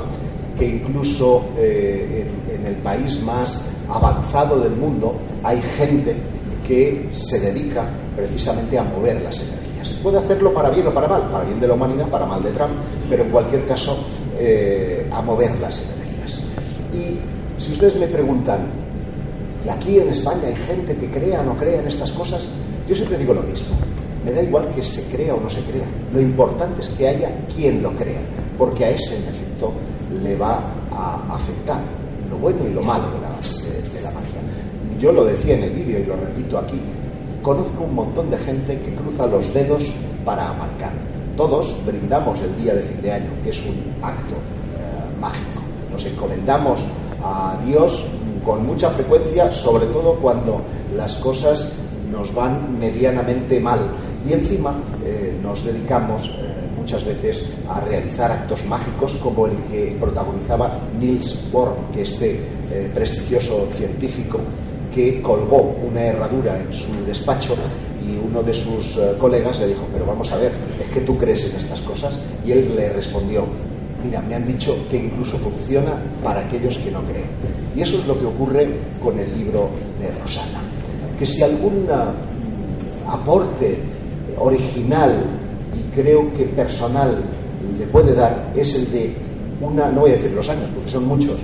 que 0.58 0.68
incluso 0.68 1.46
eh, 1.58 2.26
en, 2.50 2.66
el 2.66 2.76
país 2.78 3.22
más 3.24 3.66
avanzado 3.90 4.60
del 4.60 4.76
mundo 4.76 5.16
hay 5.44 5.62
gente 5.62 6.16
que 6.68 7.10
se 7.14 7.40
dedica 7.40 7.90
precisamente 8.16 8.78
a 8.78 8.84
mover 8.84 9.22
las 9.22 9.40
energías. 9.40 9.90
Puede 10.04 10.20
hacerlo 10.20 10.54
para 10.54 10.70
bien 10.70 10.88
o 10.88 10.94
para 10.94 11.08
mal, 11.08 11.24
para 11.32 11.44
bien 11.44 11.60
de 11.60 11.68
la 11.68 11.74
humanidad, 11.74 12.08
para 12.08 12.26
mal 12.26 12.42
de 12.44 12.52
Trump, 12.52 12.74
pero 13.10 13.24
en 13.24 13.30
cualquier 13.30 13.68
caso 13.68 13.98
eh, 14.40 15.08
a 15.12 15.22
mover 15.22 15.60
las 15.60 15.84
energías. 15.84 16.44
Y 16.94 17.62
si 17.62 17.74
ustedes 17.74 18.00
me 18.00 18.08
preguntan, 18.08 18.68
¿y 19.66 19.70
aquí 19.70 20.00
en 20.00 20.10
España 20.10 20.48
hay 20.48 20.56
gente 20.56 20.96
que 20.96 21.08
crea 21.08 21.42
o 21.42 21.46
no 21.46 21.58
crea 21.58 21.80
en 21.80 21.88
estas 21.88 22.12
cosas? 22.12 22.48
Yo 22.88 22.96
siempre 22.96 23.18
digo 23.18 23.34
lo 23.34 23.42
mismo. 23.44 23.76
Me 24.24 24.32
da 24.32 24.44
igual 24.44 24.70
que 24.76 24.84
se 24.84 25.04
crea 25.12 25.34
o 25.34 25.42
no 25.42 25.50
se 25.50 25.62
crea. 25.62 25.86
Lo 26.14 26.22
importante 26.22 26.82
es 26.82 26.90
que 26.90 27.08
haya 27.08 27.32
quien 27.56 27.82
lo 27.82 27.92
crea, 27.92 28.20
porque 28.58 28.86
a 28.86 28.90
ese, 28.92 29.18
en 29.18 29.24
efecto, 29.24 29.74
le 30.24 30.36
va 30.38 30.62
a 30.92 31.36
afectar 31.36 31.82
lo 32.30 32.38
bueno 32.38 32.68
y 32.68 32.74
lo 32.74 32.82
malo 32.82 33.06
de 33.12 33.22
la, 33.22 33.30
la 33.30 34.12
magia. 34.12 34.42
Yo 35.00 35.12
lo 35.12 35.26
decía 35.26 35.56
en 35.56 35.64
el 35.64 35.72
vídeo 35.72 36.00
y 36.00 36.06
lo 36.06 36.16
repito 36.16 36.58
aquí. 36.58 36.80
Conozco 37.42 37.84
un 37.84 37.96
montón 37.96 38.30
de 38.30 38.38
gente 38.38 38.80
que 38.80 38.96
cruza 38.96 39.26
los 39.26 39.54
dedos 39.54 39.84
para 40.24 40.50
amarcar. 40.50 40.94
Todos 41.36 41.76
brindamos 41.86 42.40
el 42.42 42.56
día 42.62 42.76
de 42.76 42.84
fin 42.84 43.02
de 43.02 43.12
año, 43.14 43.30
que 43.44 43.50
es 43.50 43.66
un 43.66 44.04
acto 44.04 44.36
eh, 44.36 45.20
mágico 45.20 45.62
nos 45.92 46.06
encomendamos 46.06 46.80
a 47.24 47.58
Dios 47.66 48.08
con 48.46 48.66
mucha 48.66 48.90
frecuencia, 48.90 49.52
sobre 49.52 49.86
todo 49.88 50.16
cuando 50.16 50.62
las 50.96 51.18
cosas 51.18 51.76
nos 52.10 52.34
van 52.34 52.80
medianamente 52.80 53.60
mal. 53.60 53.80
Y 54.28 54.34
encima 54.34 54.74
eh, 55.04 55.38
nos 55.42 55.64
dedicamos 55.66 56.28
eh, 56.40 56.70
muchas 56.82 57.06
veces 57.06 57.48
a 57.70 57.80
realizar 57.80 58.32
actos 58.32 58.66
mágicos 58.66 59.14
como 59.24 59.48
el 59.48 59.56
que 59.66 59.96
protagonizaba 60.00 60.80
Niels 61.00 61.50
Bohr, 61.52 61.76
que 61.94 62.02
este 62.02 62.40
eh, 62.72 62.92
prestigioso 62.94 63.68
científico 63.78 64.40
que 64.94 65.22
colgó 65.22 65.76
una 65.88 66.02
herradura 66.02 66.60
en 66.60 66.74
su 66.74 66.92
despacho 67.06 67.56
y 68.06 68.18
uno 68.18 68.44
de 68.44 68.54
sus 68.54 69.00
colegas 69.20 69.58
le 69.60 69.68
dijo, 69.68 69.88
pero 69.94 70.06
vamos 70.06 70.30
a 70.34 70.38
ver, 70.38 70.52
¿es 70.82 70.92
que 70.92 71.02
tú 71.02 71.18
crees 71.18 71.50
en 71.50 71.58
estas 71.58 71.80
cosas? 71.82 72.20
Y 72.46 72.52
él 72.52 72.76
le 72.76 72.90
respondió, 72.90 73.46
Mira, 74.04 74.20
me 74.22 74.36
han 74.36 74.46
dicho 74.46 74.76
que 74.90 74.98
incluso 74.98 75.38
funciona 75.38 75.94
para 76.24 76.42
aquellos 76.42 76.78
que 76.78 76.90
no 76.90 77.02
creen. 77.04 77.28
Y 77.76 77.82
eso 77.82 78.00
es 78.00 78.08
lo 78.08 78.20
que 78.20 78.26
ocurre 78.26 78.68
con 79.02 79.18
el 79.20 79.38
libro 79.38 79.70
de 80.00 80.10
Rosana. 80.20 80.60
Que 81.20 81.26
si 81.26 81.44
algún 81.44 81.86
mm, 81.86 83.10
aporte 83.10 83.78
original 84.40 85.24
y 85.76 85.96
creo 85.96 86.32
que 86.34 86.46
personal 86.46 87.24
le 87.78 87.86
puede 87.88 88.14
dar 88.14 88.52
es 88.56 88.76
el 88.76 88.92
de 88.92 89.16
una, 89.62 89.92
no 89.92 90.02
voy 90.02 90.12
a 90.12 90.14
decir 90.14 90.32
los 90.32 90.48
años 90.50 90.70
porque 90.72 90.90
son 90.90 91.08
muchos, 91.08 91.40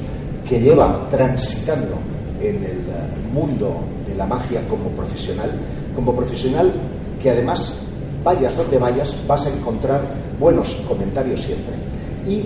que 0.47 0.59
lleva 0.59 1.07
transitando 1.09 1.95
en 2.41 2.63
el 2.63 3.31
mundo 3.33 3.83
de 4.07 4.15
la 4.15 4.25
magia 4.25 4.61
como 4.67 4.89
profesional, 4.89 5.51
como 5.95 6.15
profesional 6.15 6.71
que 7.21 7.31
además 7.31 7.77
vayas 8.23 8.55
donde 8.57 8.77
vayas 8.77 9.15
vas 9.27 9.45
a 9.45 9.49
encontrar 9.49 10.01
buenos 10.39 10.73
comentarios 10.87 11.41
siempre. 11.41 11.73
Y 12.27 12.45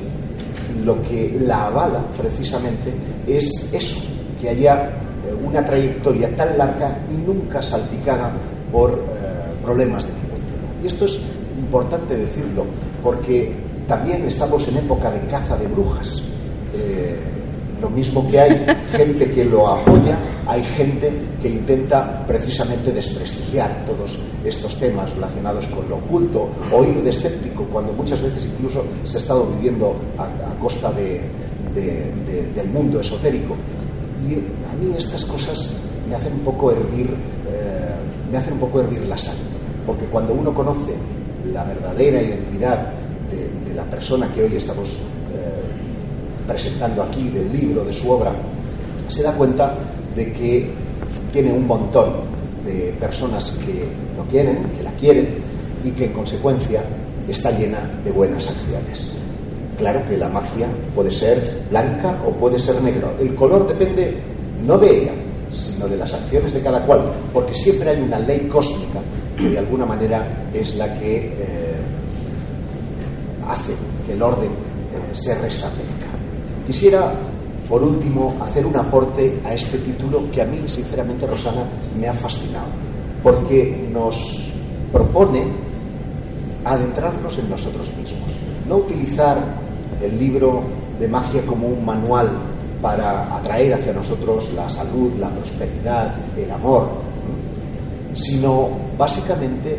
lo 0.86 1.02
que 1.04 1.38
la 1.42 1.68
avala 1.68 2.02
precisamente 2.18 2.94
es 3.28 3.50
eso, 3.74 4.00
que 4.40 4.50
haya 4.50 4.86
eh, 4.86 5.34
una 5.46 5.64
trayectoria 5.64 6.36
tan 6.36 6.58
larga 6.58 6.98
y 7.10 7.16
nunca 7.16 7.62
salpicada 7.62 8.32
por 8.72 8.92
eh, 8.92 8.96
problemas 9.64 10.06
de 10.06 10.14
ningún 10.14 10.84
Y 10.84 10.88
esto 10.88 11.06
es 11.06 11.22
importante 11.62 12.18
decirlo, 12.18 12.66
porque 13.04 13.54
también 13.88 14.26
estamos 14.26 14.68
en 14.68 14.78
época 14.78 15.12
de 15.12 15.20
caza 15.28 15.56
de 15.58 15.68
brujas. 15.68 16.24
Eh, 16.74 17.20
lo 17.82 17.90
mismo 17.90 18.28
que 18.30 18.40
hay 18.40 18.66
gente 18.92 19.32
que 19.32 19.44
lo 19.44 19.68
apoya, 19.68 20.18
hay 20.48 20.64
gente 20.64 21.12
que 21.42 21.50
intenta 21.50 22.24
precisamente 22.28 22.92
desprestigiar 22.92 23.84
todos 23.86 24.20
estos 24.46 24.76
temas 24.80 25.10
relacionados 25.16 25.66
con 25.68 25.90
lo 25.90 25.98
oculto 25.98 26.50
o 26.72 26.84
ir 26.84 27.02
de 27.04 27.10
escéptico, 27.10 27.64
cuando 27.66 27.92
muchas 27.94 28.22
veces 28.22 28.46
incluso 28.46 28.84
se 29.04 29.18
ha 29.18 29.22
estado 29.22 29.46
viviendo 29.48 29.96
a, 30.18 30.28
costa 30.62 30.92
de, 30.92 31.22
del 32.56 32.70
mundo 32.70 33.00
esotérico. 33.00 33.56
Y 34.28 34.36
a 34.36 34.74
mí 34.80 34.94
estas 34.96 35.26
cosas 35.26 35.76
me 36.08 36.16
hacen 36.16 36.34
un 36.34 36.42
poco 36.42 36.72
hervir, 36.72 37.08
eh, 37.08 38.32
me 38.32 38.38
hacen 38.38 38.54
un 38.54 38.60
poco 38.60 38.80
hervir 38.80 39.08
la 39.08 39.18
sangre, 39.18 39.42
porque 39.88 40.06
cuando 40.06 40.34
uno 40.34 40.54
conoce 40.54 40.94
la 41.54 41.64
verdadera 41.64 42.22
identidad 42.22 42.92
de, 43.30 43.74
la 43.74 43.84
persona 43.86 44.28
que 44.34 44.44
hoy 44.44 44.58
estamos 44.58 44.90
eh, 44.90 46.46
presentando 46.46 47.04
aquí, 47.04 47.30
del 47.30 47.52
libro, 47.52 47.86
de 47.86 47.94
su 47.94 48.10
obra, 48.12 48.34
se 49.08 49.24
da 49.24 49.32
cuenta 49.34 49.76
de 50.14 50.32
que 50.34 50.70
tiene 51.32 51.54
un 51.54 51.66
montón 51.66 52.12
de 52.66 52.94
personas 53.00 53.58
que 53.66 53.86
lo 54.18 54.26
quieren, 54.30 54.64
que 54.76 54.84
la 54.84 54.92
quieren 54.92 55.30
y 55.86 55.92
que 55.92 56.06
en 56.06 56.14
consecuencia 56.14 56.84
está 57.28 57.52
llena 57.52 57.80
de 58.04 58.12
buenas 58.12 58.46
acciones. 58.50 59.14
Claro 59.78 60.06
que 60.08 60.18
la 60.18 60.28
magia 60.28 60.68
puede 60.94 61.12
ser 61.12 61.42
blanca 61.70 62.22
o 62.28 62.32
puede 62.32 62.60
ser 62.60 62.82
negro. 62.82 63.14
El 63.20 63.34
color 63.36 63.68
depende 63.68 64.16
no 64.66 64.78
de 64.78 65.04
ella, 65.04 65.14
sino 65.50 65.88
de 65.88 65.98
las 65.98 66.14
acciones 66.14 66.54
de 66.54 66.62
cada 66.62 66.86
cual, 66.86 67.02
porque 67.34 67.54
siempre 67.54 67.90
hay 67.90 68.02
una 68.02 68.20
ley 68.20 68.48
cósmica 68.52 69.00
que 69.42 69.50
de 69.50 69.60
alguna 69.60 69.86
manera 69.86 70.28
es 70.54 70.76
la 70.76 70.94
que 71.00 71.18
eh, 71.18 71.76
hace 73.48 73.74
que 74.06 74.14
el 74.14 74.22
orden 74.22 74.52
eh, 74.52 75.14
se 75.14 75.34
restablezca. 75.36 76.08
Quisiera 76.68 77.12
por 77.72 77.84
último, 77.84 78.36
hacer 78.42 78.66
un 78.66 78.76
aporte 78.76 79.40
a 79.46 79.54
este 79.54 79.78
título 79.78 80.30
que 80.30 80.42
a 80.42 80.46
mí, 80.46 80.62
sinceramente, 80.66 81.26
Rosana, 81.26 81.64
me 81.98 82.06
ha 82.06 82.12
fascinado, 82.12 82.68
porque 83.24 83.88
nos 83.94 84.52
propone 84.92 85.48
adentrarnos 86.66 87.38
en 87.40 87.50
nosotros 87.50 87.88
mismos, 87.96 88.30
no 88.68 88.76
utilizar 88.76 89.38
el 90.02 90.20
libro 90.20 90.64
de 91.00 91.08
magia 91.08 91.46
como 91.46 91.70
un 91.70 91.86
manual 91.86 92.30
para 92.82 93.38
atraer 93.38 93.76
hacia 93.76 93.94
nosotros 93.94 94.54
la 94.54 94.70
salud, 94.70 95.14
la 95.18 95.30
prosperidad, 95.30 96.14
el 96.38 96.52
amor, 96.52 96.90
sino 98.14 98.70
básicamente 98.98 99.78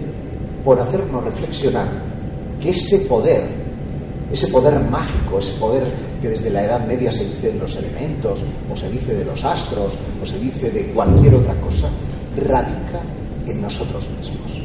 por 0.65 0.79
hacernos 0.81 1.25
reflexionar 1.25 1.89
que 2.61 2.71
ese 2.71 3.01
poder 3.01 3.63
ese 4.33 4.49
poder 4.49 4.81
mágico, 4.89 5.39
ese 5.39 5.59
poder 5.59 5.85
que 6.21 6.31
desde 6.31 6.49
la 6.51 6.65
Edad 6.65 6.87
Media 6.87 7.13
se 7.13 7.25
dice 7.25 7.53
de 7.53 7.59
los 7.59 7.77
elementos, 7.77 8.41
o 8.73 8.75
se 8.75 8.89
dice 8.91 9.15
de 9.15 9.25
los 9.25 9.45
astros, 9.45 9.93
o 10.23 10.27
se 10.27 10.39
dice 10.39 10.71
de 10.71 10.87
cualquier 10.87 11.35
otra 11.35 11.55
cosa, 11.57 11.89
radica 12.37 13.03
en 13.47 13.61
nosotros 13.61 14.09
mismos, 14.19 14.59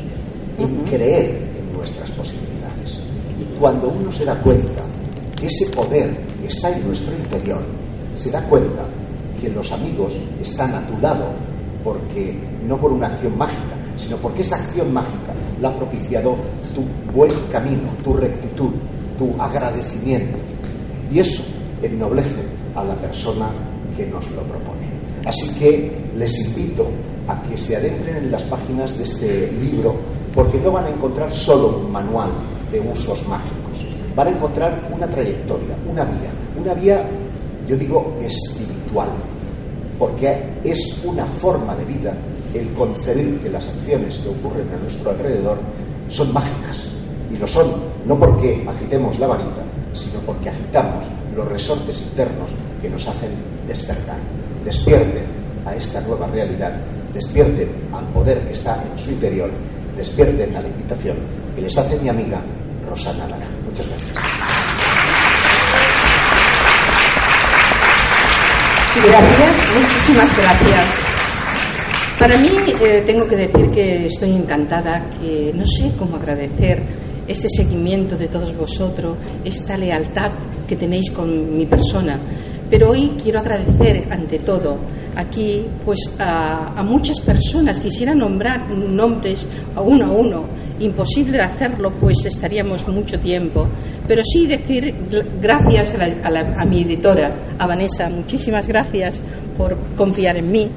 en 0.58 0.78
creer 0.86 1.50
en 1.60 1.74
nuestras 1.74 2.10
posibilidades. 2.12 3.04
Y 3.40 3.60
cuando 3.60 3.90
uno 3.90 4.10
se 4.12 4.24
da 4.24 4.40
cuenta 4.42 4.84
que 5.36 5.48
ese 5.48 5.66
poder 5.76 6.18
está 6.48 6.72
en 6.72 6.88
nuestro 6.88 7.14
interior, 7.14 7.62
se 8.16 8.32
da 8.32 8.42
cuenta 8.44 8.84
que 9.42 9.50
los 9.50 9.70
amigos 9.72 10.14
están 10.42 10.74
a 10.76 10.88
tu 10.88 10.98
lado 11.00 11.28
porque 11.88 12.38
no 12.68 12.76
por 12.76 12.92
una 12.92 13.08
acción 13.08 13.38
mágica, 13.38 13.78
sino 13.96 14.18
porque 14.18 14.42
esa 14.42 14.58
acción 14.58 14.94
mágica 14.94 15.34
la 15.62 15.70
ha 15.70 15.78
propiciado 15.78 16.36
tu 16.76 16.84
buen 17.14 17.32
camino, 17.50 17.88
tu 18.04 18.14
rectitud, 18.14 18.72
tu 19.18 19.42
agradecimiento. 19.42 20.38
Y 21.10 21.20
eso 21.20 21.44
ennoblece 21.82 22.42
a 22.76 22.84
la 22.84 22.94
persona 22.96 23.50
que 23.96 24.06
nos 24.06 24.30
lo 24.32 24.42
propone. 24.42 24.86
Así 25.26 25.48
que 25.58 25.90
les 26.14 26.48
invito 26.48 26.90
a 27.26 27.42
que 27.44 27.58
se 27.58 27.78
adentren 27.78 28.18
en 28.18 28.32
las 28.32 28.44
páginas 28.44 28.98
de 28.98 29.06
este 29.06 29.52
libro 29.54 29.96
porque 30.36 30.60
no 30.60 30.74
van 30.74 30.88
a 30.88 30.90
encontrar 30.90 31.32
solo 31.32 31.86
un 31.86 31.90
manual 31.90 32.32
de 32.70 32.82
usos 32.82 33.26
mágicos, 33.30 33.86
van 34.14 34.28
a 34.28 34.32
encontrar 34.32 34.90
una 34.94 35.08
trayectoria, 35.08 35.78
una 35.90 36.04
vía, 36.04 36.32
una 36.60 36.74
vía, 36.74 37.02
yo 37.66 37.78
digo, 37.78 38.14
espiritual, 38.20 39.08
porque 39.98 40.38
es 40.64 41.02
una 41.04 41.26
forma 41.26 41.76
de 41.76 41.86
vida 41.86 42.14
el 42.54 42.72
concebir 42.74 43.40
que 43.40 43.50
las 43.50 43.68
acciones 43.68 44.18
que 44.20 44.30
ocurren 44.30 44.68
a 44.74 44.78
nuestro 44.78 45.12
alrededor 45.12 45.58
son 46.10 46.34
mágicas. 46.34 46.90
Y 47.32 47.38
lo 47.38 47.46
son 47.46 47.72
no 48.06 48.18
porque 48.18 48.66
agitemos 48.68 49.20
la 49.20 49.28
varita, 49.28 49.64
sino 49.94 50.20
porque 50.22 50.50
agitamos 50.50 51.06
los 51.36 51.48
resortes 51.48 52.02
internos 52.02 52.50
que 52.82 52.90
nos 52.90 53.06
hacen 53.08 53.32
despertar. 53.68 54.18
Despierten 54.64 55.26
a 55.66 55.76
esta 55.76 56.02
nueva 56.02 56.28
realidad, 56.28 56.74
despierten 57.14 57.70
al 57.94 58.06
poder 58.08 58.40
que 58.46 58.52
está 58.52 58.82
en 58.82 58.98
su 58.98 59.12
interior, 59.12 59.50
despierten 59.98 60.56
a 60.56 60.62
la 60.62 60.68
invitación 60.68 61.18
que 61.56 61.62
les 61.62 61.78
hace 61.78 62.00
mi 62.00 62.10
amiga 62.10 62.42
Rosana 62.88 63.28
Lara. 63.28 63.48
Muchas 63.66 63.88
gracias. 63.88 64.67
Gracias, 69.06 69.52
muchísimas 69.80 70.38
gracias. 70.38 70.86
Para 72.18 72.38
mí 72.38 72.50
eh, 72.82 73.04
tengo 73.06 73.28
que 73.28 73.36
decir 73.36 73.70
que 73.70 74.06
estoy 74.08 74.32
encantada, 74.32 75.06
que 75.20 75.52
no 75.54 75.64
sé 75.66 75.92
cómo 76.00 76.16
agradecer 76.16 76.82
este 77.28 77.48
seguimiento 77.48 78.18
de 78.18 78.28
todos 78.28 78.56
vosotros, 78.58 79.18
esta 79.46 79.78
lealtad 79.78 80.32
que 80.68 80.76
tenéis 80.76 81.12
con 81.12 81.56
mi 81.56 81.68
persona. 81.68 82.20
Pero 82.70 82.90
hoy 82.90 83.14
quiero 83.22 83.40
agradecer 83.40 84.08
ante 84.12 84.40
todo 84.40 84.80
aquí 85.16 85.66
pues 85.86 86.00
a, 86.18 86.82
muchas 86.84 87.20
personas. 87.20 87.80
Quisiera 87.80 88.16
nombrar 88.16 88.72
nombres 88.72 89.46
a 89.76 89.82
uno 89.82 90.06
a 90.08 90.12
uno. 90.12 90.46
Imposible 90.80 91.38
de 91.38 91.44
hacerlo, 91.44 91.94
pues 92.00 92.26
estaríamos 92.26 92.88
mucho 92.88 93.20
tiempo. 93.20 93.68
Pero 94.08 94.22
sí 94.24 94.48
decir 94.48 94.94
gracias 95.42 95.96
a, 95.96 96.62
a 96.62 96.66
mi 96.66 96.84
editora, 96.84 97.56
a 97.58 97.68
Vanessa, 97.68 98.10
muchísimas 98.10 98.68
gracias 98.68 99.22
por 99.58 99.78
confiar 99.96 100.38
en 100.38 100.52
mí 100.52 100.70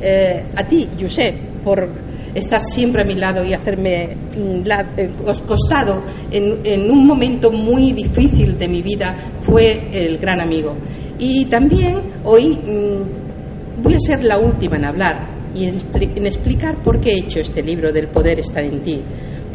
eh, 0.00 0.44
a 0.56 0.66
ti, 0.66 0.88
Josep, 0.98 1.34
por 1.62 1.86
estar 2.34 2.60
siempre 2.60 3.02
a 3.02 3.04
mi 3.04 3.16
lado 3.16 3.44
y 3.44 3.52
hacerme 3.52 4.16
mm, 4.34 4.62
eh, 4.96 5.10
costado 5.46 6.02
en, 6.30 6.90
un 6.90 7.06
momento 7.06 7.50
muy 7.50 7.92
difícil 7.92 8.58
de 8.58 8.66
mi 8.66 8.80
vida, 8.80 9.14
fue 9.42 9.88
el 9.92 10.16
gran 10.18 10.40
amigo. 10.40 10.74
Y 11.18 11.44
también 11.46 11.98
hoy 12.24 12.56
mm, 12.56 13.82
voy 13.82 13.94
a 13.94 14.00
ser 14.00 14.24
la 14.24 14.38
última 14.38 14.76
en 14.76 14.84
hablar 14.86 15.28
y 15.54 15.66
en, 15.66 16.26
explicar 16.26 16.82
por 16.82 16.98
qué 16.98 17.10
he 17.10 17.18
hecho 17.18 17.40
este 17.40 17.62
libro 17.62 17.92
del 17.92 18.08
poder 18.08 18.40
estar 18.40 18.64
en 18.64 18.80
ti. 18.80 19.02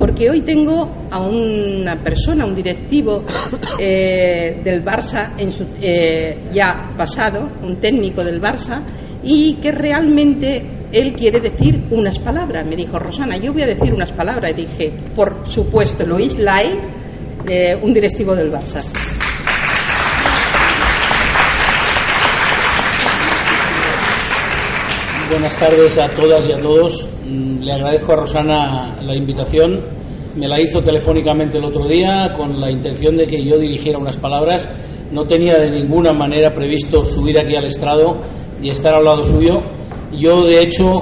Porque 0.06 0.30
hoy 0.30 0.42
tengo 0.42 1.08
a 1.10 1.20
una 1.20 2.00
persona, 2.00 2.46
un 2.46 2.54
directivo 2.54 3.24
eh, 3.80 4.62
del 4.64 4.86
Barça, 4.86 5.32
en 5.36 5.52
su, 5.52 5.66
ya 6.54 6.94
pasado, 6.96 7.50
un 7.64 7.78
técnico 7.78 8.24
del 8.24 8.40
Barça, 8.40 8.84
y 9.24 9.54
que 9.56 9.72
realmente 9.72 10.64
él 10.92 11.14
quiere 11.14 11.40
decir 11.40 11.86
unas 11.90 12.20
palabras. 12.20 12.64
Me 12.68 12.76
dijo, 12.76 13.00
Rosana, 13.00 13.38
yo 13.38 13.52
voy 13.52 13.64
a 13.64 13.66
decir 13.66 13.92
unas 13.92 14.12
palabras. 14.12 14.52
Y 14.52 14.68
dije, 14.68 14.94
por 15.16 15.50
supuesto, 15.50 16.06
Luis 16.06 16.38
Lai, 16.38 16.68
eh, 17.48 17.76
un 17.82 17.92
directivo 17.92 18.36
del 18.36 18.52
Barça. 18.52 18.84
Buenas 25.28 25.58
tardes 25.58 25.98
a 25.98 26.08
todas 26.08 26.48
y 26.48 26.52
a 26.52 26.58
todos. 26.58 27.10
Mm, 27.28 27.64
le 27.64 27.74
agradezco 27.74 28.14
a 28.14 28.18
Rosana 28.18 28.96
la 29.02 29.16
invitación. 29.16 29.84
Me 30.36 30.48
la 30.48 30.62
hizo 30.62 30.80
telefónicamente 30.82 31.58
el 31.58 31.66
otro 31.66 31.88
día 31.88 32.32
con 32.38 32.62
la 32.62 32.70
intención 32.70 33.18
de 33.18 33.26
que 33.26 33.44
yo 33.44 33.58
dirigiera 33.58 33.98
unas 33.98 34.18
palabras. 34.18 34.70
No 35.12 35.26
tenía 35.26 35.56
de 35.56 35.72
ninguna 35.72 36.14
manera 36.14 36.54
previsto 36.54 37.04
subir 37.04 37.40
aquí 37.40 37.56
al 37.56 37.66
estrado 37.66 38.20
y 38.62 38.70
estar 38.70 38.94
al 38.94 39.04
lado 39.04 39.24
suyo. 39.24 39.56
Yo, 40.14 40.44
de 40.44 40.62
hecho, 40.62 40.94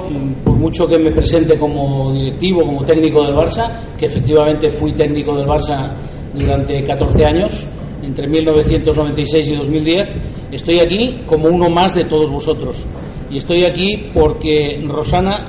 por 0.42 0.56
mucho 0.56 0.88
que 0.88 0.98
me 0.98 1.10
presente 1.10 1.58
como 1.58 2.10
directivo, 2.14 2.62
como 2.64 2.82
técnico 2.82 3.22
del 3.24 3.34
Barça, 3.34 3.94
que 3.98 4.06
efectivamente 4.06 4.70
fui 4.70 4.92
técnico 4.92 5.36
del 5.36 5.46
Barça 5.46 5.94
durante 6.32 6.82
14 6.82 7.24
años, 7.26 7.68
entre 8.02 8.26
1996 8.26 9.48
y 9.50 9.56
2010, 9.56 10.16
estoy 10.50 10.80
aquí 10.80 11.20
como 11.26 11.48
uno 11.48 11.68
más 11.68 11.94
de 11.94 12.04
todos 12.04 12.30
vosotros. 12.30 12.86
Y 13.34 13.38
estoy 13.38 13.64
aquí 13.64 14.10
porque 14.14 14.80
Rosana 14.86 15.44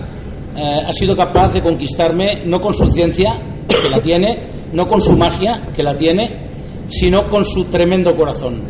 eh, 0.57 0.61
ha 0.87 0.91
sido 0.91 1.15
capaz 1.15 1.53
de 1.53 1.61
conquistarme 1.61 2.43
no 2.43 2.59
con 2.59 2.73
su 2.73 2.87
ciencia, 2.87 3.39
que 3.67 3.91
la 3.91 4.01
tiene, 4.01 4.39
no 4.73 4.87
con 4.87 4.99
su 4.99 5.15
magia, 5.15 5.67
que 5.71 5.83
la 5.83 5.95
tiene, 5.95 6.47
sino 6.87 7.29
con 7.29 7.45
su 7.45 7.65
tremendo 7.65 8.15
corazón. 8.15 8.63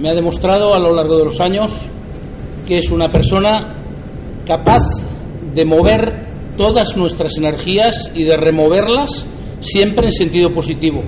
Me 0.00 0.10
ha 0.10 0.12
demostrado 0.12 0.74
a 0.74 0.80
lo 0.80 0.92
largo 0.92 1.18
de 1.18 1.24
los 1.26 1.40
años 1.40 1.88
que 2.66 2.78
es 2.78 2.90
una 2.90 3.12
persona 3.12 3.80
capaz 4.44 4.82
de 5.54 5.64
mover 5.64 6.26
todas 6.56 6.96
nuestras 6.96 7.36
energías 7.38 8.10
y 8.12 8.24
de 8.24 8.36
removerlas 8.36 9.24
siempre 9.60 10.06
en 10.06 10.12
sentido 10.12 10.52
positivo. 10.52 11.00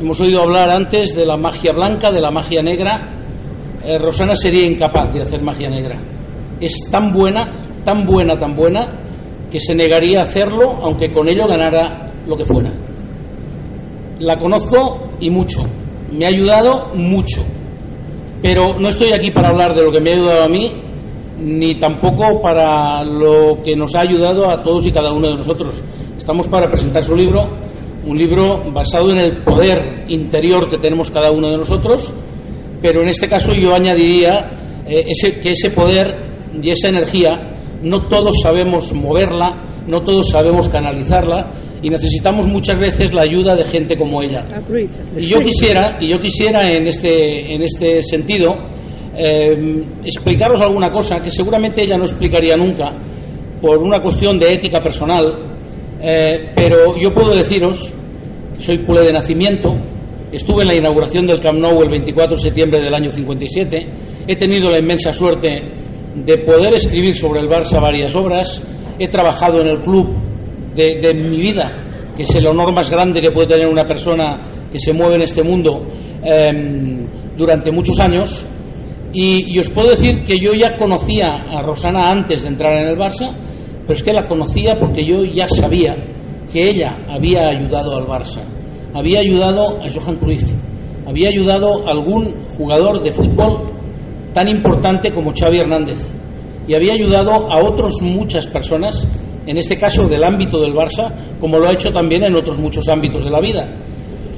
Hemos 0.00 0.20
oído 0.20 0.42
hablar 0.42 0.70
antes 0.70 1.14
de 1.14 1.24
la 1.24 1.36
magia 1.36 1.72
blanca, 1.72 2.10
de 2.10 2.20
la 2.20 2.32
magia 2.32 2.62
negra. 2.64 3.14
Eh, 3.84 3.96
Rosana 3.96 4.34
sería 4.34 4.66
incapaz 4.66 5.14
de 5.14 5.22
hacer 5.22 5.40
magia 5.40 5.70
negra. 5.70 6.17
Es 6.60 6.72
tan 6.90 7.12
buena, 7.12 7.66
tan 7.84 8.04
buena, 8.04 8.38
tan 8.38 8.54
buena, 8.54 8.98
que 9.50 9.60
se 9.60 9.74
negaría 9.74 10.20
a 10.20 10.22
hacerlo 10.22 10.78
aunque 10.82 11.10
con 11.10 11.28
ello 11.28 11.46
ganara 11.46 12.12
lo 12.26 12.36
que 12.36 12.44
fuera. 12.44 12.70
La 14.20 14.36
conozco 14.36 15.10
y 15.20 15.30
mucho. 15.30 15.60
Me 16.12 16.26
ha 16.26 16.28
ayudado 16.28 16.90
mucho. 16.94 17.42
Pero 18.42 18.78
no 18.78 18.88
estoy 18.88 19.12
aquí 19.12 19.30
para 19.30 19.48
hablar 19.48 19.74
de 19.74 19.84
lo 19.84 19.90
que 19.90 20.00
me 20.00 20.10
ha 20.10 20.14
ayudado 20.14 20.42
a 20.44 20.48
mí, 20.48 20.72
ni 21.40 21.74
tampoco 21.76 22.40
para 22.40 23.04
lo 23.04 23.62
que 23.62 23.76
nos 23.76 23.94
ha 23.94 24.00
ayudado 24.00 24.48
a 24.50 24.62
todos 24.62 24.86
y 24.86 24.92
cada 24.92 25.12
uno 25.12 25.28
de 25.28 25.34
nosotros. 25.34 25.82
Estamos 26.16 26.48
para 26.48 26.68
presentar 26.68 27.02
su 27.02 27.16
libro, 27.16 27.48
un 28.06 28.16
libro 28.16 28.70
basado 28.72 29.10
en 29.10 29.18
el 29.18 29.32
poder 29.38 30.04
interior 30.08 30.68
que 30.68 30.78
tenemos 30.78 31.10
cada 31.10 31.30
uno 31.30 31.48
de 31.48 31.56
nosotros, 31.56 32.12
pero 32.80 33.02
en 33.02 33.08
este 33.08 33.28
caso 33.28 33.52
yo 33.54 33.74
añadiría 33.74 34.84
eh, 34.86 35.04
ese, 35.08 35.40
que 35.40 35.50
ese 35.50 35.70
poder 35.70 36.37
y 36.62 36.70
esa 36.70 36.88
energía 36.88 37.30
no 37.82 38.08
todos 38.08 38.40
sabemos 38.42 38.92
moverla, 38.92 39.84
no 39.86 40.02
todos 40.02 40.28
sabemos 40.28 40.68
canalizarla 40.68 41.52
y 41.82 41.90
necesitamos 41.90 42.46
muchas 42.46 42.78
veces 42.78 43.14
la 43.14 43.22
ayuda 43.22 43.54
de 43.54 43.64
gente 43.64 43.96
como 43.96 44.22
ella. 44.22 44.40
Y 45.16 45.22
yo 45.22 45.38
quisiera, 45.38 45.96
y 46.00 46.10
yo 46.10 46.18
quisiera 46.18 46.70
en 46.72 46.86
este, 46.86 47.54
en 47.54 47.62
este 47.62 48.02
sentido 48.02 48.48
eh, 49.16 49.84
explicaros 50.04 50.60
alguna 50.60 50.90
cosa 50.90 51.22
que 51.22 51.30
seguramente 51.30 51.82
ella 51.82 51.96
no 51.96 52.04
explicaría 52.04 52.56
nunca 52.56 52.86
por 53.60 53.78
una 53.78 54.00
cuestión 54.00 54.38
de 54.38 54.54
ética 54.54 54.80
personal, 54.80 55.32
eh, 56.00 56.52
pero 56.54 56.96
yo 57.00 57.12
puedo 57.12 57.34
deciros, 57.34 57.94
soy 58.58 58.78
culé 58.78 59.06
de 59.06 59.12
nacimiento, 59.12 59.70
estuve 60.30 60.62
en 60.62 60.68
la 60.68 60.76
inauguración 60.76 61.26
del 61.26 61.40
Camp 61.40 61.58
Nou 61.58 61.82
el 61.82 61.90
24 61.90 62.36
de 62.36 62.42
septiembre 62.42 62.80
del 62.80 62.94
año 62.94 63.10
57, 63.10 63.78
he 64.26 64.36
tenido 64.36 64.68
la 64.68 64.78
inmensa 64.78 65.12
suerte 65.12 65.48
de 66.28 66.36
poder 66.44 66.74
escribir 66.74 67.16
sobre 67.16 67.40
el 67.40 67.48
Barça 67.48 67.80
varias 67.80 68.14
obras, 68.14 68.62
he 68.98 69.08
trabajado 69.08 69.62
en 69.62 69.68
el 69.68 69.80
club 69.80 70.10
de, 70.74 71.14
mi 71.14 71.38
vida, 71.38 71.72
que 72.14 72.24
es 72.24 72.34
el 72.34 72.46
honor 72.46 72.70
más 72.70 72.90
grande 72.90 73.22
que 73.22 73.30
puede 73.30 73.46
tener 73.46 73.66
una 73.66 73.86
persona 73.86 74.38
que 74.70 74.78
se 74.78 74.92
mueve 74.92 75.14
en 75.14 75.22
este 75.22 75.42
mundo 75.42 75.86
eh, 76.22 77.02
durante 77.34 77.72
muchos 77.72 77.98
años, 77.98 78.46
y, 79.10 79.58
os 79.58 79.70
puedo 79.70 79.88
decir 79.88 80.22
que 80.22 80.38
yo 80.38 80.52
ya 80.52 80.76
conocía 80.76 81.28
a 81.28 81.62
Rosana 81.62 82.10
antes 82.10 82.42
de 82.42 82.50
entrar 82.50 82.74
en 82.74 82.90
el 82.90 82.98
Barça, 82.98 83.32
pero 83.80 83.94
es 83.94 84.02
que 84.02 84.12
la 84.12 84.26
conocía 84.26 84.74
porque 84.78 85.00
yo 85.08 85.24
ya 85.24 85.46
sabía 85.48 85.96
que 86.52 86.68
ella 86.68 86.94
había 87.08 87.44
ayudado 87.48 87.96
al 87.96 88.04
Barça, 88.04 88.42
había 88.92 89.20
ayudado 89.20 89.82
a 89.82 89.86
Johan 89.90 90.16
Cruyff, 90.16 90.52
había 91.06 91.30
ayudado 91.30 91.88
a 91.88 91.92
algún 91.92 92.44
jugador 92.48 93.02
de 93.02 93.12
fútbol 93.12 93.62
tan 94.34 94.46
importante 94.46 95.10
como 95.10 95.32
Xavi 95.32 95.60
Hernández 95.60 96.17
y 96.68 96.74
había 96.74 96.92
ayudado 96.92 97.50
a 97.50 97.62
otras 97.62 97.94
muchas 98.02 98.46
personas, 98.46 99.08
en 99.46 99.56
este 99.56 99.78
caso 99.78 100.06
del 100.06 100.22
ámbito 100.22 100.60
del 100.60 100.74
Barça, 100.74 101.10
como 101.40 101.58
lo 101.58 101.66
ha 101.66 101.72
hecho 101.72 101.90
también 101.90 102.24
en 102.24 102.36
otros 102.36 102.58
muchos 102.58 102.86
ámbitos 102.88 103.24
de 103.24 103.30
la 103.30 103.40
vida. 103.40 103.66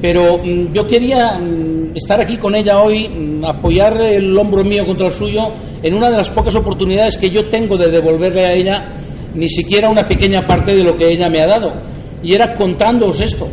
Pero 0.00 0.38
mm, 0.38 0.72
yo 0.72 0.86
quería 0.86 1.36
mm, 1.36 1.96
estar 1.96 2.20
aquí 2.20 2.36
con 2.36 2.54
ella 2.54 2.80
hoy, 2.80 3.08
mm, 3.08 3.44
apoyar 3.44 4.00
el 4.00 4.38
hombro 4.38 4.62
mío 4.62 4.84
contra 4.86 5.08
el 5.08 5.12
suyo, 5.12 5.40
en 5.82 5.92
una 5.92 6.08
de 6.08 6.18
las 6.18 6.30
pocas 6.30 6.54
oportunidades 6.54 7.18
que 7.18 7.28
yo 7.28 7.48
tengo 7.48 7.76
de 7.76 7.90
devolverle 7.90 8.46
a 8.46 8.52
ella 8.52 8.86
ni 9.34 9.48
siquiera 9.48 9.90
una 9.90 10.06
pequeña 10.06 10.46
parte 10.46 10.74
de 10.74 10.84
lo 10.84 10.94
que 10.94 11.12
ella 11.12 11.28
me 11.28 11.40
ha 11.40 11.46
dado. 11.46 11.72
Y 12.22 12.34
era 12.34 12.54
contándoos 12.54 13.20
esto. 13.20 13.48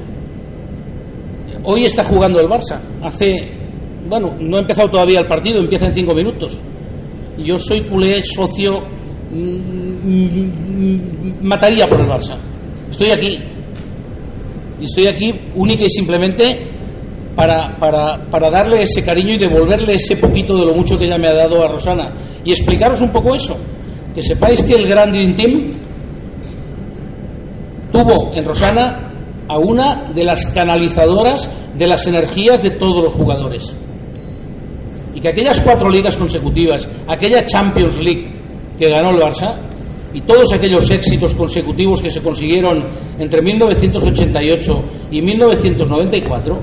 Hoy 1.64 1.86
está 1.86 2.04
jugando 2.04 2.40
el 2.40 2.48
Barça. 2.48 2.80
Hace, 3.04 3.52
bueno, 4.08 4.36
no 4.40 4.58
ha 4.58 4.60
empezado 4.60 4.90
todavía 4.90 5.22
el 5.22 5.28
partido, 5.28 5.60
empieza 5.60 5.88
en 5.88 5.94
cinco 5.94 6.14
minutos. 6.14 6.62
Yo 7.38 7.58
soy 7.58 7.82
culé 7.82 8.24
socio, 8.24 8.80
mm, 9.32 10.48
mataría 11.42 11.88
por 11.88 12.02
el 12.02 12.08
Barça. 12.08 12.38
Estoy 12.90 13.10
aquí. 13.12 13.38
Y 14.80 14.86
estoy 14.86 15.08
aquí 15.08 15.34
única 15.56 15.84
y 15.86 15.90
simplemente 15.90 16.60
para, 17.36 17.76
para, 17.78 18.24
para 18.30 18.50
darle 18.50 18.82
ese 18.82 19.04
cariño 19.04 19.34
y 19.34 19.38
devolverle 19.38 19.96
ese 19.96 20.18
poquito 20.18 20.56
de 20.58 20.66
lo 20.66 20.74
mucho 20.74 20.98
que 20.98 21.06
ella 21.06 21.18
me 21.18 21.28
ha 21.28 21.34
dado 21.34 21.64
a 21.64 21.68
Rosana. 21.68 22.14
Y 22.44 22.52
explicaros 22.52 23.02
un 23.02 23.12
poco 23.12 23.36
eso. 23.36 23.58
Que 24.14 24.24
sepáis 24.24 24.64
que 24.64 24.74
el 24.74 24.88
Grand 24.88 25.14
Dream 25.14 25.36
Team 25.36 25.74
tuvo 27.92 28.34
en 28.34 28.44
Rosana 28.46 29.12
a 29.48 29.58
una 29.58 30.12
de 30.14 30.24
las 30.24 30.48
canalizadoras 30.48 31.50
de 31.78 31.88
las 31.88 32.08
energías 32.08 32.64
de 32.64 32.72
todos 32.72 33.04
los 33.04 33.14
jugadores. 33.14 33.76
Y 35.14 35.20
que 35.20 35.30
aquellas 35.30 35.60
cuatro 35.62 35.90
ligas 35.90 36.16
consecutivas, 36.16 36.88
aquella 37.08 37.44
Champions 37.46 37.98
League 38.00 38.30
que 38.78 38.90
ganó 38.90 39.10
el 39.10 39.18
Barça, 39.18 39.56
y 40.14 40.22
todos 40.22 40.52
aquellos 40.54 40.90
éxitos 40.90 41.36
consecutivos 41.36 42.02
que 42.02 42.10
se 42.10 42.22
consiguieron 42.22 42.78
entre 43.20 43.42
1988 43.42 44.84
y 45.12 45.22
1994, 45.22 46.58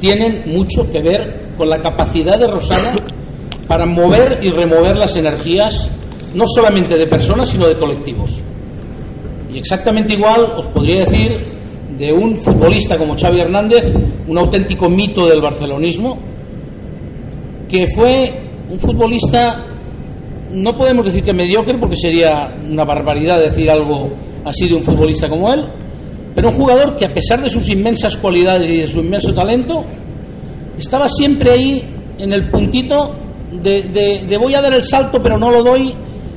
tienen 0.00 0.42
mucho 0.46 0.90
que 0.90 1.00
ver 1.00 1.50
con 1.56 1.68
la 1.68 1.78
capacidad 1.78 2.38
de 2.38 2.46
Rosana 2.46 2.94
para 3.66 3.84
mover 3.84 4.38
y 4.42 4.50
remover 4.50 4.96
las 4.96 5.16
energías, 5.16 5.90
no 6.34 6.44
solamente 6.46 6.96
de 6.96 7.06
personas, 7.06 7.48
sino 7.48 7.66
de 7.66 7.76
colectivos. 7.76 8.42
Y 9.52 9.58
exactamente 9.58 10.14
igual 10.14 10.46
os 10.56 10.66
podría 10.68 11.00
decir 11.00 11.32
de 11.98 12.12
un 12.12 12.36
futbolista 12.36 12.96
como 12.96 13.16
Xavi 13.18 13.40
Hernández, 13.40 13.92
un 14.26 14.38
auténtico 14.38 14.88
mito 14.88 15.26
del 15.26 15.42
barcelonismo, 15.42 16.18
que 17.68 17.86
fue 17.94 18.32
un 18.70 18.78
futbolista, 18.78 19.64
no 20.50 20.76
podemos 20.76 21.04
decir 21.04 21.22
que 21.22 21.32
mediocre, 21.32 21.78
porque 21.78 21.96
sería 21.96 22.48
una 22.68 22.84
barbaridad 22.84 23.40
decir 23.40 23.70
algo 23.70 24.08
así 24.44 24.68
de 24.68 24.74
un 24.74 24.82
futbolista 24.82 25.28
como 25.28 25.52
él, 25.52 25.64
pero 26.34 26.48
un 26.48 26.54
jugador 26.54 26.96
que 26.96 27.06
a 27.06 27.12
pesar 27.12 27.40
de 27.40 27.48
sus 27.48 27.68
inmensas 27.68 28.16
cualidades 28.16 28.68
y 28.68 28.78
de 28.78 28.86
su 28.86 29.00
inmenso 29.00 29.32
talento, 29.34 29.84
estaba 30.78 31.08
siempre 31.08 31.52
ahí 31.52 31.82
en 32.18 32.32
el 32.32 32.50
puntito 32.50 33.14
de, 33.62 34.36
voy 34.38 34.54
a 34.54 34.60
dar 34.60 34.72
el 34.72 34.84
salto 34.84 35.18
pero 35.22 35.38
no 35.38 35.50
lo 35.50 35.62
doy 35.62 35.94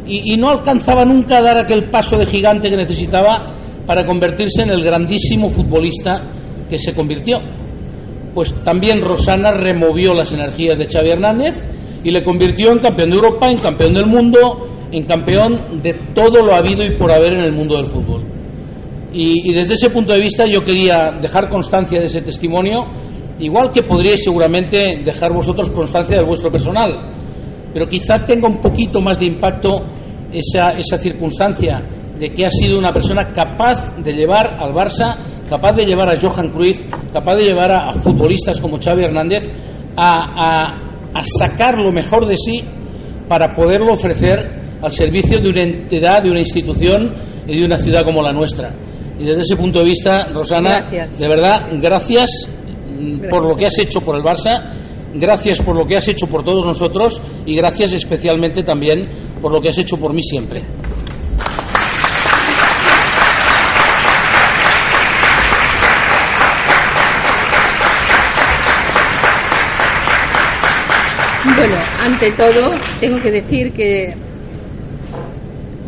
y, 0.08 0.34
y 0.34 0.38
no 0.38 0.50
alcanzaba 0.50 1.06
nunca 1.06 1.38
a 1.38 1.41
dar 1.41 1.58
aquel 1.58 1.89
paso 1.89 2.17
de 2.17 2.26
gigante 2.26 2.70
que 2.70 2.78
necesitaba 2.78 3.54
para 3.86 4.06
convertirse 4.06 4.63
en 4.63 4.70
el 4.70 4.84
grandísimo 4.84 5.50
futbolista 5.50 6.17
que 6.70 6.78
se 6.78 6.94
convirtió. 6.94 7.38
Pues 8.34 8.54
también 8.63 9.02
Rosana 9.02 9.52
removió 9.52 10.13
las 10.13 10.32
energías 10.34 10.78
de 10.78 10.86
Xavi 10.86 11.10
Hernández 11.10 11.56
y 12.04 12.12
le 12.12 12.24
convirtió 12.24 12.72
en 12.72 12.80
campeón 12.80 13.10
de 13.10 13.15
Europa, 13.15 13.50
en 13.50 13.58
campeón 13.58 13.94
del 13.94 14.06
mundo, 14.06 14.67
en 14.91 15.06
campeón 15.06 15.82
de 15.82 15.94
todo 16.13 16.44
lo 16.46 16.56
habido 16.56 16.84
y 16.84 16.98
por 16.98 17.12
haber 17.12 17.34
en 17.34 17.41
el 17.41 17.54
mundo 17.54 17.76
del 17.76 17.88
fútbol. 17.88 18.24
Y, 19.13 19.52
desde 19.52 19.74
ese 19.74 19.89
punto 19.89 20.13
de 20.13 20.20
vista 20.20 20.46
yo 20.46 20.62
quería 20.62 21.12
dejar 21.22 21.50
constancia 21.50 22.00
de 22.00 22.06
ese 22.06 22.22
testimonio, 22.22 22.86
igual 23.39 23.70
que 23.70 23.84
podríais 23.84 24.24
seguramente 24.24 25.02
dejar 25.04 25.34
vosotros 25.34 25.70
constancia 25.70 26.17
de 26.17 26.24
vuestro 26.24 26.50
personal, 26.50 27.12
pero 27.74 27.88
quizá 27.88 28.26
tenga 28.26 28.48
un 28.48 28.62
poquito 28.62 29.02
más 29.02 29.20
de 29.20 29.26
impacto 29.26 29.84
esa, 30.32 30.72
esa 30.78 30.98
circunstancia 30.98 31.82
de 32.17 32.30
que 32.30 32.46
ha 32.46 32.50
sido 32.50 32.78
una 32.78 32.94
persona 32.94 33.32
capaz 33.34 33.98
de 33.98 34.13
llevar 34.13 34.56
al 34.58 34.74
Barça, 34.74 35.17
capaz 35.52 35.74
de 35.76 35.84
llevar 35.84 36.08
a 36.08 36.18
Johan 36.18 36.50
Cruyff, 36.50 36.86
capaz 37.12 37.36
de 37.36 37.44
llevar 37.44 37.70
a, 37.74 37.92
futbolistas 38.00 38.62
como 38.62 38.80
Xavi 38.80 39.04
Hernández 39.04 39.44
a, 39.98 40.78
a, 41.14 41.24
sacar 41.38 41.78
lo 41.78 41.92
mejor 41.92 42.26
de 42.26 42.38
sí 42.38 42.64
para 43.28 43.54
poderlo 43.54 43.92
ofrecer 43.92 44.78
al 44.82 44.92
servicio 44.92 45.42
de 45.42 45.50
una 45.50 45.64
entidad, 45.64 46.24
de 46.24 46.32
una 46.32 46.40
institución 46.40 47.14
y 47.46 47.60
de 47.60 47.66
una 47.66 47.76
ciudad 47.76 48.04
como 48.06 48.22
la 48.22 48.32
nuestra. 48.32 48.74
Y 49.20 49.26
desde 49.26 49.42
ese 49.42 49.58
punto 49.58 49.80
de 49.80 49.86
vista, 49.86 50.30
Rosana, 50.34 50.90
de 50.90 51.28
verdad, 51.28 51.68
gracias, 51.82 52.48
gracias 52.48 53.30
por 53.30 53.46
lo 53.46 53.58
que 53.58 53.66
has 53.66 53.78
hecho 53.78 54.00
por 54.00 54.16
el 54.16 54.24
Barça, 54.24 54.74
gracias 55.14 55.62
por 55.62 55.76
lo 55.76 55.86
que 55.86 55.98
has 55.98 56.08
hecho 56.08 56.28
por 56.28 56.46
todos 56.46 56.66
nosotros 56.66 57.22
y 57.46 57.56
gracias 57.56 57.92
especialmente 57.92 58.64
también 58.64 59.06
por 59.42 59.52
lo 59.52 59.60
que 59.60 59.68
has 59.68 59.78
hecho 59.78 59.98
por 59.98 60.14
mí 60.14 60.24
siempre. 60.24 60.64
Bueno, 71.43 71.75
ante 72.04 72.32
todo, 72.32 72.71
tengo 72.99 73.19
que 73.19 73.32
decir 73.32 73.71
que 73.71 74.13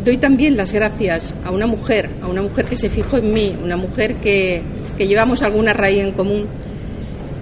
doy 0.04 0.18
también 0.18 0.56
las 0.56 0.72
gracias 0.72 1.34
a 1.44 1.50
una 1.50 1.66
mujer, 1.66 2.10
a 2.22 2.26
una 2.26 2.42
mujer 2.42 2.66
que 2.66 2.76
se 2.76 2.90
fijó 2.90 3.18
en 3.18 3.32
mí, 3.32 3.56
una 3.62 3.76
mujer 3.76 4.16
que, 4.16 4.62
llevamos 4.98 5.42
alguna 5.42 5.72
raíz 5.72 6.02
en 6.02 6.12
común, 6.12 6.46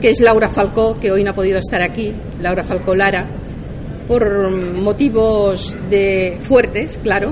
que 0.01 0.11
es 0.11 0.21
Laura 0.21 0.51
Falcó, 0.51 0.99
que 1.01 1.11
hoy 1.11 1.25
no 1.25 1.31
ha 1.31 1.35
podido 1.35 1.59
estar 1.59 1.81
aquí, 1.81 2.13
Laura 2.41 2.63
Falcó 2.63 2.95
Lara, 2.95 3.27
por 4.07 4.51
motivos 4.51 5.75
de 5.89 6.39
fuertes, 6.43 6.99
claro. 7.03 7.29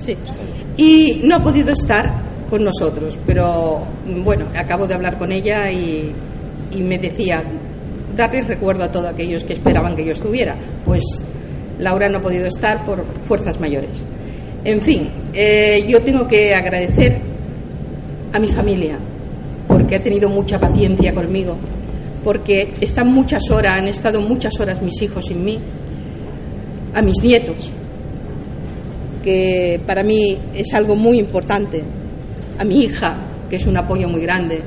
Sí. 0.00 0.16
Y 0.76 1.22
no 1.24 1.36
ha 1.36 1.42
podido 1.42 1.72
estar 1.72 2.12
con 2.50 2.62
nosotros, 2.62 3.18
pero 3.24 3.84
bueno, 4.22 4.46
acabo 4.54 4.86
de 4.86 4.94
hablar 4.94 5.18
con 5.18 5.32
ella 5.32 5.70
y, 5.70 6.12
y 6.72 6.82
me 6.82 6.98
decía, 6.98 7.42
darles 8.16 8.46
recuerdo 8.46 8.84
a 8.84 8.90
todos 8.90 9.06
aquellos 9.06 9.44
que 9.44 9.52
esperaban 9.52 9.94
que 9.94 10.04
yo 10.04 10.12
estuviera. 10.12 10.56
Pues 10.84 11.02
Laura 11.78 12.08
no 12.08 12.18
ha 12.18 12.22
podido 12.22 12.46
estar 12.46 12.84
por 12.84 13.04
fuerzas 13.28 13.60
mayores. 13.60 14.02
En 14.64 14.80
fin, 14.80 15.08
eh, 15.32 15.84
yo 15.86 16.02
tengo 16.02 16.26
que 16.26 16.54
agradecer 16.54 17.18
a 18.32 18.38
mi 18.38 18.48
familia 18.48 18.98
porque 19.68 19.96
ha 19.96 20.02
tenido 20.02 20.28
mucha 20.28 20.58
paciencia 20.58 21.14
conmigo, 21.14 21.56
porque 22.24 22.74
están 22.80 23.12
muchas 23.12 23.50
horas, 23.50 23.78
han 23.78 23.88
estado 23.88 24.20
muchas 24.20 24.58
horas 24.58 24.82
mis 24.82 25.00
hijos 25.02 25.26
sin 25.26 25.44
mí, 25.44 25.58
a 26.94 27.02
mis 27.02 27.22
nietos, 27.22 27.70
que 29.22 29.80
para 29.86 30.02
mí 30.02 30.38
es 30.54 30.72
algo 30.74 30.96
muy 30.96 31.18
importante, 31.18 31.82
a 32.58 32.64
mi 32.64 32.84
hija, 32.84 33.16
que 33.50 33.56
es 33.56 33.66
un 33.66 33.76
apoyo 33.76 34.08
muy 34.08 34.22
grande, 34.22 34.60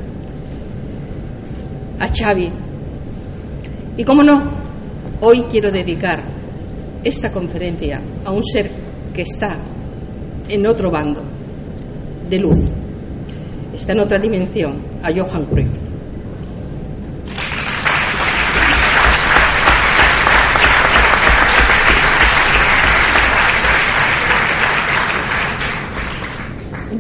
a 2.00 2.08
Xavi, 2.08 2.50
y 4.00 4.06
cómo 4.06 4.24
no, 4.24 4.42
hoy 5.20 5.42
quiero 5.52 5.70
dedicar 5.72 6.24
esta 7.04 7.34
conferencia 7.34 8.02
a 8.24 8.32
un 8.32 8.42
ser 8.46 8.72
que 9.14 9.24
está 9.24 9.58
en 10.48 10.66
otro 10.66 10.90
bando 10.90 11.22
de 12.30 12.40
luz, 12.40 12.60
está 13.76 13.92
en 13.92 14.00
otra 14.00 14.18
dimensión, 14.18 14.84
a 15.04 15.12
Johan 15.12 15.44
Cruyff. 15.48 15.68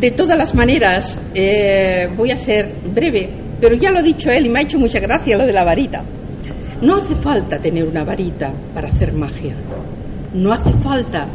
De 0.01 0.11
todas 0.11 0.37
las 0.37 0.53
maneras, 0.53 1.17
eh, 1.33 2.09
voy 2.17 2.31
a 2.31 2.37
ser 2.37 2.69
breve, 2.93 3.29
pero 3.61 3.75
ya 3.75 3.89
lo 3.89 3.99
ha 3.99 4.03
dicho 4.03 4.29
él 4.29 4.47
y 4.47 4.49
me 4.49 4.59
ha 4.59 4.61
hecho 4.63 4.77
mucha 4.77 4.99
gracia 4.99 5.37
lo 5.37 5.45
de 5.45 5.53
la 5.53 5.63
varita. 5.63 6.03
No 6.81 6.95
hace 6.95 7.15
falta 7.15 7.59
tener 7.59 7.85
una 7.85 8.05
varita 8.05 8.53
para 8.73 8.87
hacer 8.87 9.11
magia. 9.11 9.53
No 10.33 10.53
hace 10.53 10.71
falta 10.71 11.27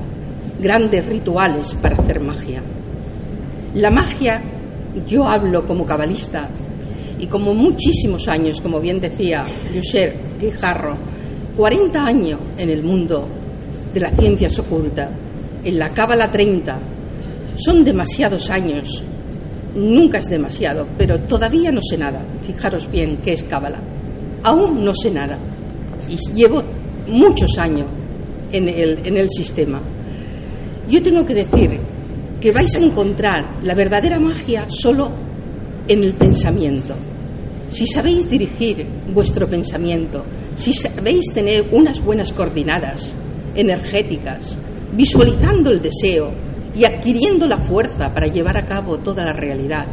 grandes 0.59 1.05
rituales 1.05 1.75
para 1.75 1.97
hacer 1.97 2.19
magia. 2.21 2.63
La 3.75 3.91
magia, 3.91 4.41
yo 5.07 5.29
hablo 5.29 5.67
como 5.67 5.85
cabalista 5.85 6.49
y 7.19 7.27
como 7.27 7.53
muchísimos 7.53 8.27
años, 8.27 8.63
como 8.63 8.81
bien 8.81 9.01
decía 9.01 9.45
Lucer 9.75 10.17
Guijarro, 10.41 10.97
40 11.55 12.03
años 12.03 12.41
en 12.57 12.71
el 12.71 12.83
mundo 12.83 13.29
de 13.93 14.01
las 14.01 14.17
ciencias 14.17 14.59
ocultas, 14.59 15.11
en 15.63 15.79
la 15.79 15.91
cábala 15.91 16.31
30, 16.31 16.79
son 17.57 17.85
demasiados 17.85 18.49
años. 18.49 19.03
Nunca 19.75 20.21
es 20.21 20.27
demasiado, 20.27 20.87
pero 20.97 21.21
todavía 21.21 21.71
no 21.71 21.83
sé 21.83 21.99
nada. 21.99 22.23
Fijaros 22.47 22.91
bien 22.91 23.19
qué 23.23 23.35
es 23.35 23.43
cábala 23.43 23.81
aún 24.45 24.85
no 24.85 24.95
sé 24.95 25.11
nada 25.11 25.39
y 26.09 26.17
llevo 26.35 26.63
muchos 27.09 27.59
años 27.59 27.87
en 28.53 28.69
el, 28.69 29.29
sistema. 29.29 29.81
Yo 30.89 31.03
tengo 31.03 31.25
que 31.25 31.35
decir 31.35 31.81
que 32.41 32.53
vais 32.53 32.73
a 32.75 32.79
encontrar 32.79 33.45
la 33.65 33.75
verdadera 33.75 34.21
magia 34.21 34.67
solo 34.69 35.11
en 35.89 36.05
el 36.05 36.15
pensamiento. 36.15 36.95
Si 37.69 37.87
sabéis 37.87 38.31
dirigir 38.31 38.87
vuestro 39.13 39.49
pensamiento, 39.49 40.25
si 40.55 40.73
sabéis 40.73 41.33
tener 41.35 41.67
unas 41.73 41.99
buenas 42.05 42.33
coordinadas 42.33 43.13
energéticas, 43.57 44.57
visualizando 44.93 45.71
el 45.71 45.83
deseo 45.83 46.31
y 46.77 46.85
adquiriendo 46.85 47.49
la 47.49 47.59
fuerza 47.59 48.15
para 48.15 48.29
llevar 48.29 48.57
a 48.57 48.67
cabo 48.67 48.99
toda 48.99 49.25
la 49.25 49.33
realidad, 49.33 49.87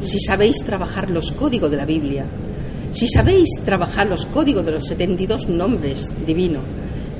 si 0.00 0.20
sabéis 0.20 0.62
trabajar 0.62 1.10
los 1.10 1.32
códigos 1.32 1.70
de 1.70 1.76
la 1.76 1.86
Biblia, 1.86 2.26
si 2.94 3.08
sabéis 3.08 3.50
trabajar 3.64 4.06
los 4.06 4.24
códigos 4.26 4.64
de 4.64 4.72
los 4.72 4.86
72 4.86 5.48
nombres 5.48 6.10
divinos, 6.24 6.62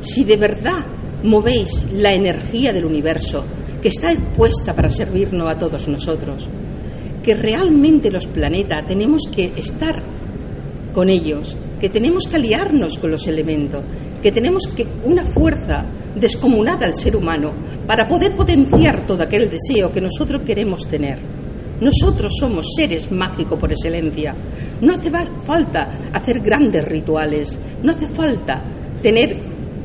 si 0.01 0.23
de 0.23 0.37
verdad 0.37 0.85
movéis 1.25 1.89
la 1.93 2.13
energía 2.13 2.73
del 2.73 2.85
universo 2.85 3.45
que 3.83 3.89
está 3.89 4.15
puesta 4.37 4.75
para 4.75 4.89
servirnos 4.89 5.51
a 5.51 5.59
todos 5.59 5.89
nosotros, 5.89 6.49
que 7.23 7.35
realmente 7.35 8.11
los 8.11 8.27
planetas 8.27 8.87
tenemos 8.87 9.23
que 9.35 9.53
estar 9.57 10.01
con 10.95 11.09
ellos, 11.09 11.57
que 11.81 11.89
tenemos 11.89 12.29
que 12.29 12.37
aliarnos 12.37 12.97
con 12.99 13.11
los 13.11 13.27
elementos, 13.27 13.83
que 14.23 14.31
tenemos 14.31 14.69
que 14.69 14.87
una 15.05 15.25
fuerza 15.25 15.85
descomunada 16.15 16.87
al 16.87 16.95
ser 16.95 17.17
humano 17.17 17.51
para 17.85 18.07
poder 18.07 18.37
potenciar 18.37 19.07
todo 19.07 19.25
aquel 19.25 19.51
deseo 19.51 19.91
que 19.91 20.01
nosotros 20.01 20.43
queremos 20.43 20.87
tener. 20.87 21.19
Nosotros 21.81 22.33
somos 22.39 22.67
seres 22.77 23.11
mágicos 23.11 23.59
por 23.59 23.73
excelencia. 23.73 24.35
No 24.85 24.93
hace 24.93 25.11
falta 25.47 25.89
hacer 26.13 26.41
grandes 26.41 26.85
rituales, 26.85 27.59
no 27.83 27.93
hace 27.93 28.07
falta 28.07 28.63
tener 29.03 29.35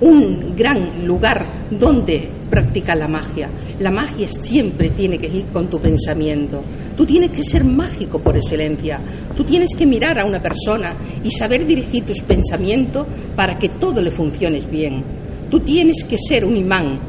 un 0.02 0.54
gran 0.58 1.08
lugar 1.08 1.46
donde 1.72 2.28
practicar 2.50 2.98
la 2.98 3.08
magia. 3.08 3.50
La 3.80 3.92
magia 3.92 4.28
siempre 4.30 4.90
tiene 4.90 5.18
que 5.18 5.28
ir 5.28 5.46
con 5.54 5.70
tu 5.70 5.80
pensamiento. 5.80 6.62
Tú 6.98 7.06
tienes 7.06 7.30
que 7.30 7.44
ser 7.44 7.64
mágico 7.64 8.20
por 8.20 8.36
excelencia. 8.36 9.00
Tú 9.38 9.46
tienes 9.46 9.70
que 9.74 9.86
mirar 9.86 10.20
a 10.20 10.26
una 10.26 10.42
persona 10.42 10.94
y 11.24 11.32
saber 11.32 11.66
dirigir 11.66 12.06
tus 12.06 12.20
pensamientos 12.20 13.08
para 13.38 13.58
que 13.58 13.70
todo 13.70 14.02
le 14.02 14.12
funcione 14.12 14.60
bien. 14.70 15.02
Tú 15.50 15.62
tienes 15.62 16.04
que 16.04 16.18
ser 16.18 16.44
un 16.44 16.58
imán 16.58 17.00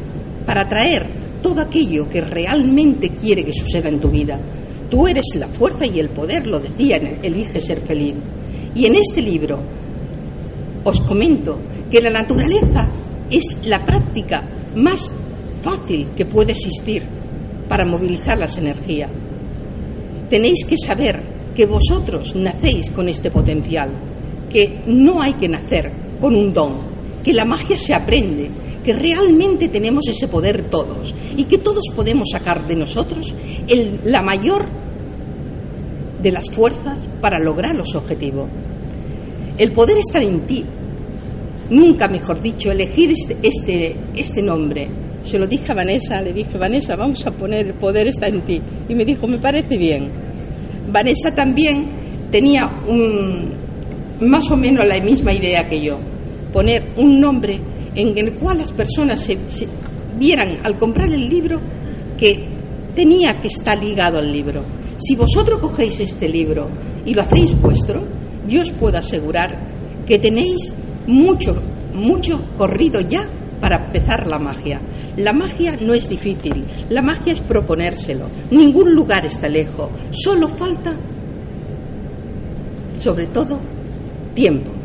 para 0.47 0.61
atraer 0.61 1.07
todo 1.43 1.61
aquello 1.61 2.09
que 2.09 2.21
realmente 2.21 3.11
quiere 3.11 3.45
que 3.45 3.53
suceda 3.53 3.89
en 3.89 3.99
tu 3.99 4.11
vida. 4.11 4.39
Tú 4.91 5.07
eres 5.07 5.27
la 5.37 5.49
fuerza 5.49 5.87
y 5.87 6.01
el 6.01 6.09
poder, 6.09 6.47
lo 6.47 6.59
decía 6.59 6.97
en 6.97 7.19
Elige 7.23 7.61
ser 7.61 7.81
feliz. 7.81 8.15
Y 8.75 8.87
en 8.87 8.97
este 8.97 9.23
libro 9.23 9.61
os 10.85 11.01
comento 11.01 11.59
que 11.91 12.01
la 12.01 12.11
naturaleza 12.11 12.89
es 13.31 13.67
la 13.67 13.85
práctica 13.85 14.43
más 14.75 15.11
fácil 15.63 16.09
que 16.17 16.25
puede 16.25 16.53
existir 16.53 17.03
para 17.69 17.85
movilizar 17.85 18.39
las 18.39 18.59
energías. 18.59 19.11
Tenéis 20.29 20.65
que 20.65 20.77
saber 20.77 21.21
que 21.55 21.67
vosotros 21.67 22.35
nacéis 22.35 22.91
con 22.91 23.09
este 23.09 23.31
potencial, 23.31 23.91
que 24.51 24.83
no 24.87 25.21
hay 25.21 25.35
que 25.35 25.49
nacer 25.49 25.93
con 26.21 26.35
un 26.35 26.53
don, 26.53 26.73
que 27.23 27.33
la 27.33 27.45
magia 27.45 27.77
se 27.77 27.95
aprende, 27.95 28.51
que 28.85 28.93
realmente 28.93 29.69
tenemos 29.69 30.09
ese 30.09 30.29
poder 30.29 30.63
todos 30.71 31.15
y 31.37 31.45
que 31.45 31.59
todos 31.59 31.85
podemos 31.95 32.29
sacar 32.31 32.67
de 32.67 32.77
nosotros 32.77 33.35
el, 33.69 34.01
la 34.05 34.23
mayor 34.23 34.67
de 36.23 36.33
las 36.33 36.51
fuerzas 36.51 37.05
para 37.21 37.39
lograr 37.39 37.75
los 37.75 37.95
objetivos. 37.95 38.49
El 39.59 39.73
poder 39.73 39.99
está 39.99 40.23
en 40.23 40.41
ti. 40.47 40.65
Nunca, 41.71 42.09
mejor 42.09 42.41
dicho, 42.41 42.71
elegir 42.71 43.13
este, 43.13 43.37
este, 43.43 43.97
este 44.17 44.43
nombre. 44.43 44.89
Se 45.23 45.39
lo 45.39 45.47
dije 45.47 45.71
a 45.71 45.75
Vanessa, 45.75 46.21
le 46.21 46.33
dije, 46.33 46.59
Vanessa, 46.59 46.97
vamos 46.97 47.27
a 47.27 47.31
poner 47.31 47.67
el 47.67 47.75
poder 47.75 48.09
está 48.09 48.27
en 48.29 48.41
ti. 48.41 48.61
Y 48.89 48.95
me 48.95 49.05
dijo, 49.05 49.27
me 49.29 49.39
parece 49.39 49.77
bien. 49.77 50.09
Vanessa 50.91 51.35
también 51.35 51.89
tenía 52.31 52.67
un, 52.89 53.51
más 54.21 54.51
o 54.51 54.57
menos 54.57 54.87
la 54.87 55.01
misma 55.01 55.33
idea 55.33 55.69
que 55.69 55.81
yo, 55.81 55.99
poner 56.53 56.93
un 56.97 57.21
nombre 57.21 57.61
en 57.95 58.17
el 58.19 58.35
cual 58.35 58.59
las 58.59 58.73
personas 58.73 59.21
se, 59.21 59.39
vieran 60.19 60.59
al 60.63 60.79
comprar 60.79 61.11
el 61.11 61.29
libro 61.29 61.61
que 62.19 62.47
tenía 62.95 63.41
que 63.41 63.49
estar 63.49 63.83
ligado 63.83 64.19
al 64.19 64.33
libro. 64.33 64.63
Si 64.99 65.17
vosotros 65.17 65.61
cogéis 65.61 65.99
este 66.01 66.29
libro 66.29 66.69
y 67.07 67.15
lo 67.15 67.23
hacéis 67.23 67.59
vuestro, 67.61 68.03
yo 68.47 68.63
os 68.63 68.71
puedo 68.71 68.99
asegurar 68.99 69.59
que 70.07 70.19
tenéis 70.19 70.75
mucho, 71.07 71.57
mucho 71.95 72.45
corrido 72.59 73.01
ya 73.01 73.27
para 73.61 73.87
empezar 73.87 74.27
la 74.27 74.39
magia. 74.39 74.81
La 75.17 75.33
magia 75.33 75.77
no 75.81 75.95
es 75.95 76.09
difícil, 76.09 76.65
la 76.89 77.03
magia 77.03 77.33
es 77.33 77.41
proponérselo. 77.41 78.27
Ningún 78.51 78.95
lugar 78.95 79.25
está 79.27 79.49
lejos, 79.49 79.91
solo 80.11 80.49
falta, 80.49 80.95
sobre 82.97 83.27
todo, 83.27 83.59
tiempo. 84.35 84.80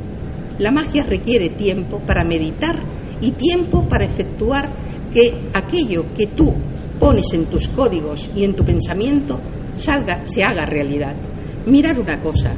La 0.59 0.71
magia 0.71 1.03
requiere 1.03 1.49
tiempo 1.49 1.99
para 1.99 2.23
meditar 2.23 2.79
y 3.21 3.31
tiempo 3.31 3.87
para 3.87 4.05
efectuar 4.05 4.69
que 5.13 5.33
aquello 5.53 6.05
que 6.15 6.27
tú 6.27 6.53
pones 6.99 7.33
en 7.33 7.45
tus 7.45 7.67
códigos 7.67 8.29
y 8.35 8.43
en 8.43 8.55
tu 8.55 8.63
pensamiento 8.63 9.39
salga, 9.75 10.21
se 10.25 10.43
haga 10.43 10.65
realidad. 10.65 11.15
Mirar 11.65 11.99
una 11.99 12.19
cosa, 12.21 12.53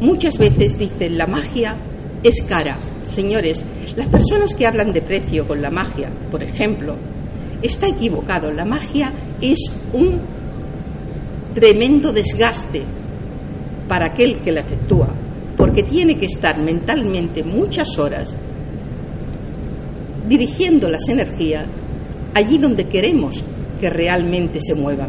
muchas 0.00 0.38
veces 0.38 0.78
dicen 0.78 1.18
la 1.18 1.26
magia 1.26 1.76
es 2.22 2.42
cara. 2.42 2.78
Señores, 3.04 3.64
las 3.96 4.08
personas 4.08 4.54
que 4.54 4.66
hablan 4.66 4.92
de 4.92 5.02
precio 5.02 5.46
con 5.46 5.60
la 5.60 5.70
magia, 5.70 6.08
por 6.30 6.42
ejemplo, 6.42 6.96
está 7.62 7.88
equivocado. 7.88 8.50
La 8.50 8.64
magia 8.64 9.12
es 9.40 9.58
un 9.92 10.20
tremendo 11.54 12.12
desgaste 12.12 12.82
para 13.88 14.06
aquel 14.06 14.38
que 14.38 14.52
la 14.52 14.60
efectúa, 14.60 15.08
porque 15.72 15.90
tiene 15.90 16.18
que 16.18 16.26
estar 16.26 16.58
mentalmente 16.60 17.42
muchas 17.42 17.98
horas 17.98 18.36
dirigiendo 20.28 20.86
las 20.86 21.08
energías 21.08 21.64
allí 22.34 22.58
donde 22.58 22.88
queremos 22.88 23.42
que 23.80 23.88
realmente 23.88 24.60
se 24.60 24.74
muevan. 24.74 25.08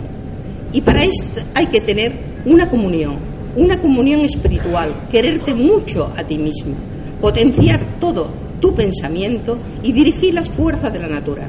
Y 0.72 0.80
para 0.80 1.04
esto 1.04 1.42
hay 1.54 1.66
que 1.66 1.82
tener 1.82 2.14
una 2.46 2.70
comunión, 2.70 3.18
una 3.58 3.82
comunión 3.82 4.22
espiritual, 4.22 4.94
quererte 5.12 5.54
mucho 5.54 6.14
a 6.16 6.24
ti 6.24 6.38
mismo, 6.38 6.76
potenciar 7.20 8.00
todo 8.00 8.30
tu 8.62 8.74
pensamiento 8.74 9.58
y 9.84 9.92
dirigir 9.92 10.34
las 10.34 10.50
fuerzas 10.50 10.94
de 10.94 11.00
la 11.00 11.10
natura. 11.10 11.46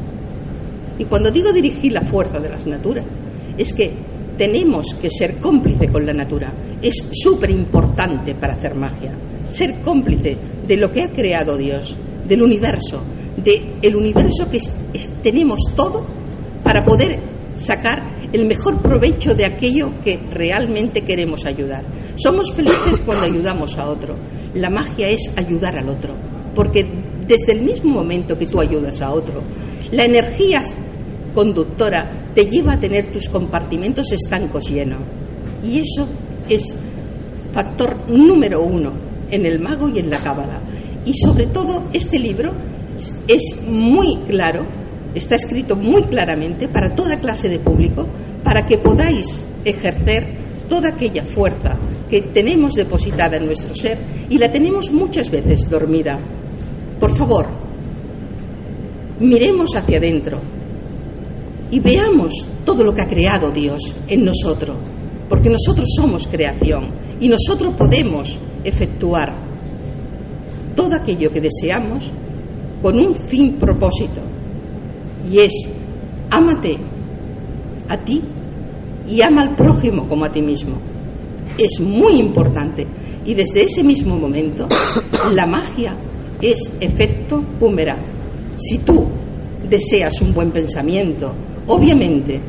Y 0.99 1.05
cuando 1.05 1.31
digo 1.31 1.53
dirigir 1.53 1.93
la 1.93 2.03
fuerza 2.03 2.41
de 2.41 2.49
las 2.51 2.67
naturas, 2.67 3.05
es 3.57 3.73
que 3.73 3.93
tenemos 4.37 4.95
que 4.95 5.11
ser 5.11 5.37
cómplice 5.37 5.89
con 5.89 6.07
la 6.07 6.13
natura. 6.13 6.53
Es 6.83 7.05
súper 7.13 7.51
importante 7.51 8.35
para 8.35 8.55
hacer 8.55 8.75
magia. 8.75 9.13
Ser 9.45 9.81
cómplice 9.81 10.37
de 10.67 10.77
lo 10.77 10.91
que 10.91 11.03
ha 11.03 11.11
creado 11.11 11.57
Dios, 11.57 11.97
del 12.27 12.43
universo, 12.43 13.03
del 13.37 13.75
el 13.83 13.97
universo 13.97 14.49
que 14.51 14.61
tenemos 15.23 15.61
todo 15.77 16.05
para 16.63 16.85
poder 16.85 17.19
sacar 17.55 18.03
el 18.33 18.47
mejor 18.47 18.81
provecho 18.81 19.35
de 19.35 19.45
aquello 19.45 19.93
que 20.03 20.19
realmente 20.33 21.03
queremos 21.03 21.45
ayudar. 21.45 21.85
Somos 22.17 22.53
felices 22.53 23.01
cuando 23.05 23.27
ayudamos 23.27 23.79
a 23.79 23.89
otro. 23.89 24.17
La 24.55 24.71
magia 24.71 25.09
es 25.09 25.31
ayudar 25.37 25.77
al 25.79 25.89
otro, 25.89 26.15
porque 26.55 26.87
desde 27.27 27.53
el 27.53 27.63
mismo 27.63 27.93
momento 27.93 28.37
que 28.37 28.47
tú 28.47 28.61
ayudas 28.61 29.01
a 29.01 29.11
otro, 29.13 29.43
la 29.93 30.05
energía 30.05 30.63
conductora 31.35 32.11
te 32.35 32.47
lleva 32.47 32.75
a 32.75 32.81
tener 32.81 33.13
tus 33.13 33.29
compartimentos 33.29 34.13
estancos 34.13 34.71
llenos. 34.71 35.01
Y 35.63 35.81
eso 35.81 36.07
es 36.49 36.75
factor 37.53 38.09
número 38.09 38.63
uno 38.63 38.93
en 39.31 39.47
el 39.47 39.59
mago 39.59 39.89
y 39.89 39.99
en 39.99 40.11
la 40.11 40.19
cábala. 40.19 40.61
Y 41.05 41.13
sobre 41.15 41.47
todo, 41.47 41.85
este 41.93 42.19
libro 42.19 42.53
es 43.29 43.57
muy 43.69 44.17
claro, 44.29 44.65
está 45.15 45.35
escrito 45.35 45.77
muy 45.77 46.05
claramente 46.05 46.69
para 46.69 46.95
toda 46.95 47.19
clase 47.19 47.49
de 47.49 47.59
público, 47.59 48.07
para 48.43 48.65
que 48.67 48.79
podáis 48.79 49.45
ejercer 49.65 50.27
toda 50.69 50.91
aquella 50.91 51.25
fuerza 51.25 51.77
que 52.09 52.21
tenemos 52.21 52.75
depositada 52.75 53.37
en 53.37 53.47
nuestro 53.47 53.75
ser 53.75 53.99
y 54.29 54.39
la 54.39 54.51
tenemos 54.51 54.91
muchas 54.91 55.31
veces 55.31 55.69
dormida. 55.69 56.19
Por 57.01 57.17
favor, 57.17 57.47
miremos 59.21 59.75
hacia 59.75 59.99
adentro 59.99 60.54
y 61.75 61.81
veamos 61.81 62.31
todo 62.65 62.85
lo 62.85 62.95
que 62.95 63.03
ha 63.03 63.09
creado 63.09 63.51
Dios 63.51 63.83
en 64.07 64.25
nosotros, 64.25 64.77
porque 65.29 65.51
nosotros 65.51 65.89
somos 65.97 66.29
creación 66.29 66.85
y 67.19 67.27
nosotros 67.27 67.75
podemos 67.75 68.39
efectuar 68.63 69.35
todo 70.77 70.95
aquello 70.95 71.33
que 71.33 71.41
deseamos 71.41 72.09
con 72.81 72.97
un 72.97 73.17
fin 73.17 73.55
propósito 73.55 74.21
y 75.29 75.41
es 75.41 75.53
ámate 76.31 76.79
a 77.89 77.97
ti 77.97 78.23
y 79.11 79.21
ama 79.21 79.43
al 79.43 79.57
prójimo 79.57 80.07
como 80.07 80.27
a 80.27 80.31
ti 80.31 80.43
mismo. 80.43 80.77
Es 81.59 81.81
muy 81.81 82.21
importante 82.21 82.87
y 83.27 83.35
desde 83.35 83.65
ese 83.65 83.83
mismo 83.83 84.17
momento 84.17 84.69
la 85.35 85.45
magia 85.45 85.97
es 86.41 86.71
efecto 86.79 87.43
boomerang. 87.59 87.99
Si 88.59 88.79
tú 88.79 89.09
deseas 89.69 90.21
un 90.21 90.33
buen 90.33 90.53
pensamiento, 90.53 91.35
obviamente 91.67 92.41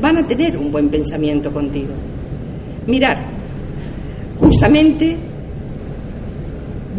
van 0.00 0.18
a 0.18 0.26
tener 0.26 0.56
un 0.56 0.70
buen 0.70 0.88
pensamiento 0.88 1.50
contigo. 1.52 1.92
Mirar, 2.86 3.30
justamente 4.38 5.16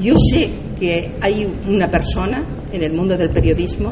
yo 0.01 0.15
sé 0.17 0.49
que 0.79 1.11
hay 1.21 1.47
una 1.67 1.89
persona 1.89 2.43
en 2.71 2.83
el 2.83 2.93
mundo 2.93 3.17
del 3.17 3.29
periodismo 3.29 3.91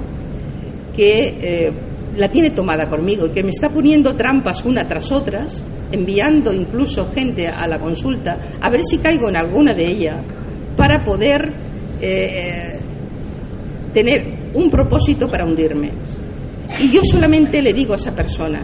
que 0.95 1.37
eh, 1.39 1.71
la 2.17 2.29
tiene 2.29 2.51
tomada 2.51 2.89
conmigo 2.89 3.27
y 3.27 3.29
que 3.29 3.43
me 3.43 3.49
está 3.49 3.69
poniendo 3.69 4.15
trampas 4.15 4.65
una 4.65 4.87
tras 4.87 5.11
otras 5.11 5.63
enviando 5.91 6.53
incluso 6.53 7.11
gente 7.13 7.47
a 7.47 7.67
la 7.67 7.79
consulta, 7.79 8.37
a 8.61 8.69
ver 8.69 8.81
si 8.83 8.97
caigo 8.99 9.29
en 9.29 9.35
alguna 9.35 9.73
de 9.73 9.85
ellas, 9.85 10.17
para 10.77 11.03
poder 11.03 11.51
eh, 12.01 12.79
tener 13.93 14.23
un 14.53 14.69
propósito 14.69 15.29
para 15.29 15.45
hundirme. 15.45 15.91
Y 16.79 16.91
yo 16.91 17.01
solamente 17.03 17.61
le 17.61 17.73
digo 17.73 17.93
a 17.93 17.97
esa 17.97 18.15
persona, 18.15 18.61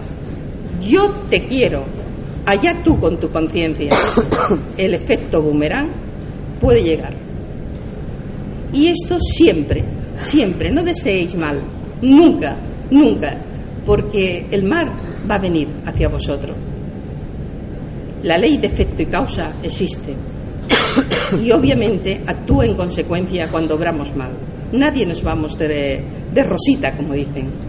yo 0.87 1.09
te 1.29 1.45
quiero, 1.45 1.83
allá 2.45 2.81
tú 2.83 2.99
con 2.99 3.19
tu 3.19 3.29
conciencia, 3.29 3.91
el 4.77 4.93
efecto 4.93 5.41
boomerang 5.41 5.89
puede 6.59 6.83
llegar. 6.83 7.13
Y 8.73 8.87
esto 8.87 9.19
siempre, 9.19 9.83
siempre, 10.17 10.71
no 10.71 10.83
deseéis 10.83 11.35
mal, 11.35 11.59
nunca, 12.01 12.55
nunca, 12.91 13.37
porque 13.85 14.45
el 14.51 14.63
mal 14.63 14.91
va 15.29 15.35
a 15.35 15.39
venir 15.39 15.67
hacia 15.85 16.09
vosotros. 16.09 16.55
La 18.23 18.37
ley 18.37 18.57
de 18.57 18.67
efecto 18.67 19.03
y 19.03 19.05
causa 19.05 19.53
existe 19.63 20.13
y 21.43 21.51
obviamente 21.51 22.21
actúa 22.25 22.65
en 22.65 22.75
consecuencia 22.75 23.47
cuando 23.49 23.75
obramos 23.75 24.15
mal. 24.15 24.31
Nadie 24.73 25.05
nos 25.05 25.23
vamos 25.23 25.57
de, 25.57 26.01
de 26.33 26.43
rosita, 26.43 26.95
como 26.95 27.13
dicen. 27.13 27.66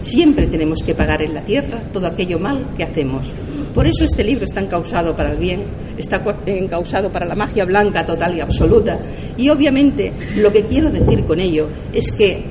Siempre 0.00 0.46
tenemos 0.46 0.82
que 0.82 0.94
pagar 0.94 1.22
en 1.22 1.34
la 1.34 1.42
tierra 1.42 1.82
todo 1.92 2.06
aquello 2.06 2.38
mal 2.38 2.74
que 2.76 2.84
hacemos. 2.84 3.30
Por 3.74 3.86
eso 3.86 4.04
este 4.04 4.24
libro 4.24 4.44
está 4.44 4.60
encausado 4.60 5.14
para 5.14 5.32
el 5.32 5.38
bien, 5.38 5.62
está 5.96 6.22
encausado 6.46 7.12
para 7.12 7.26
la 7.26 7.36
magia 7.36 7.64
blanca 7.64 8.04
total 8.04 8.36
y 8.36 8.40
absoluta. 8.40 8.98
Y 9.36 9.48
obviamente 9.48 10.12
lo 10.36 10.50
que 10.50 10.64
quiero 10.64 10.90
decir 10.90 11.24
con 11.24 11.38
ello 11.38 11.68
es 11.92 12.10
que 12.10 12.42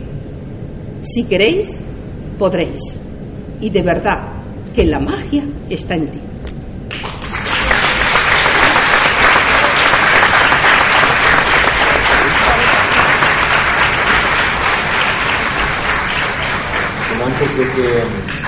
si 0.99 1.23
queréis, 1.23 1.79
podréis. 2.37 2.81
Y 3.61 3.69
de 3.69 3.81
verdad 3.81 4.19
que 4.73 4.85
la 4.85 4.99
magia 4.99 5.43
está 5.69 5.95
en 5.95 6.05
ti. 6.07 6.19
antes 17.29 17.48
de 17.59 17.65
que 17.71 18.38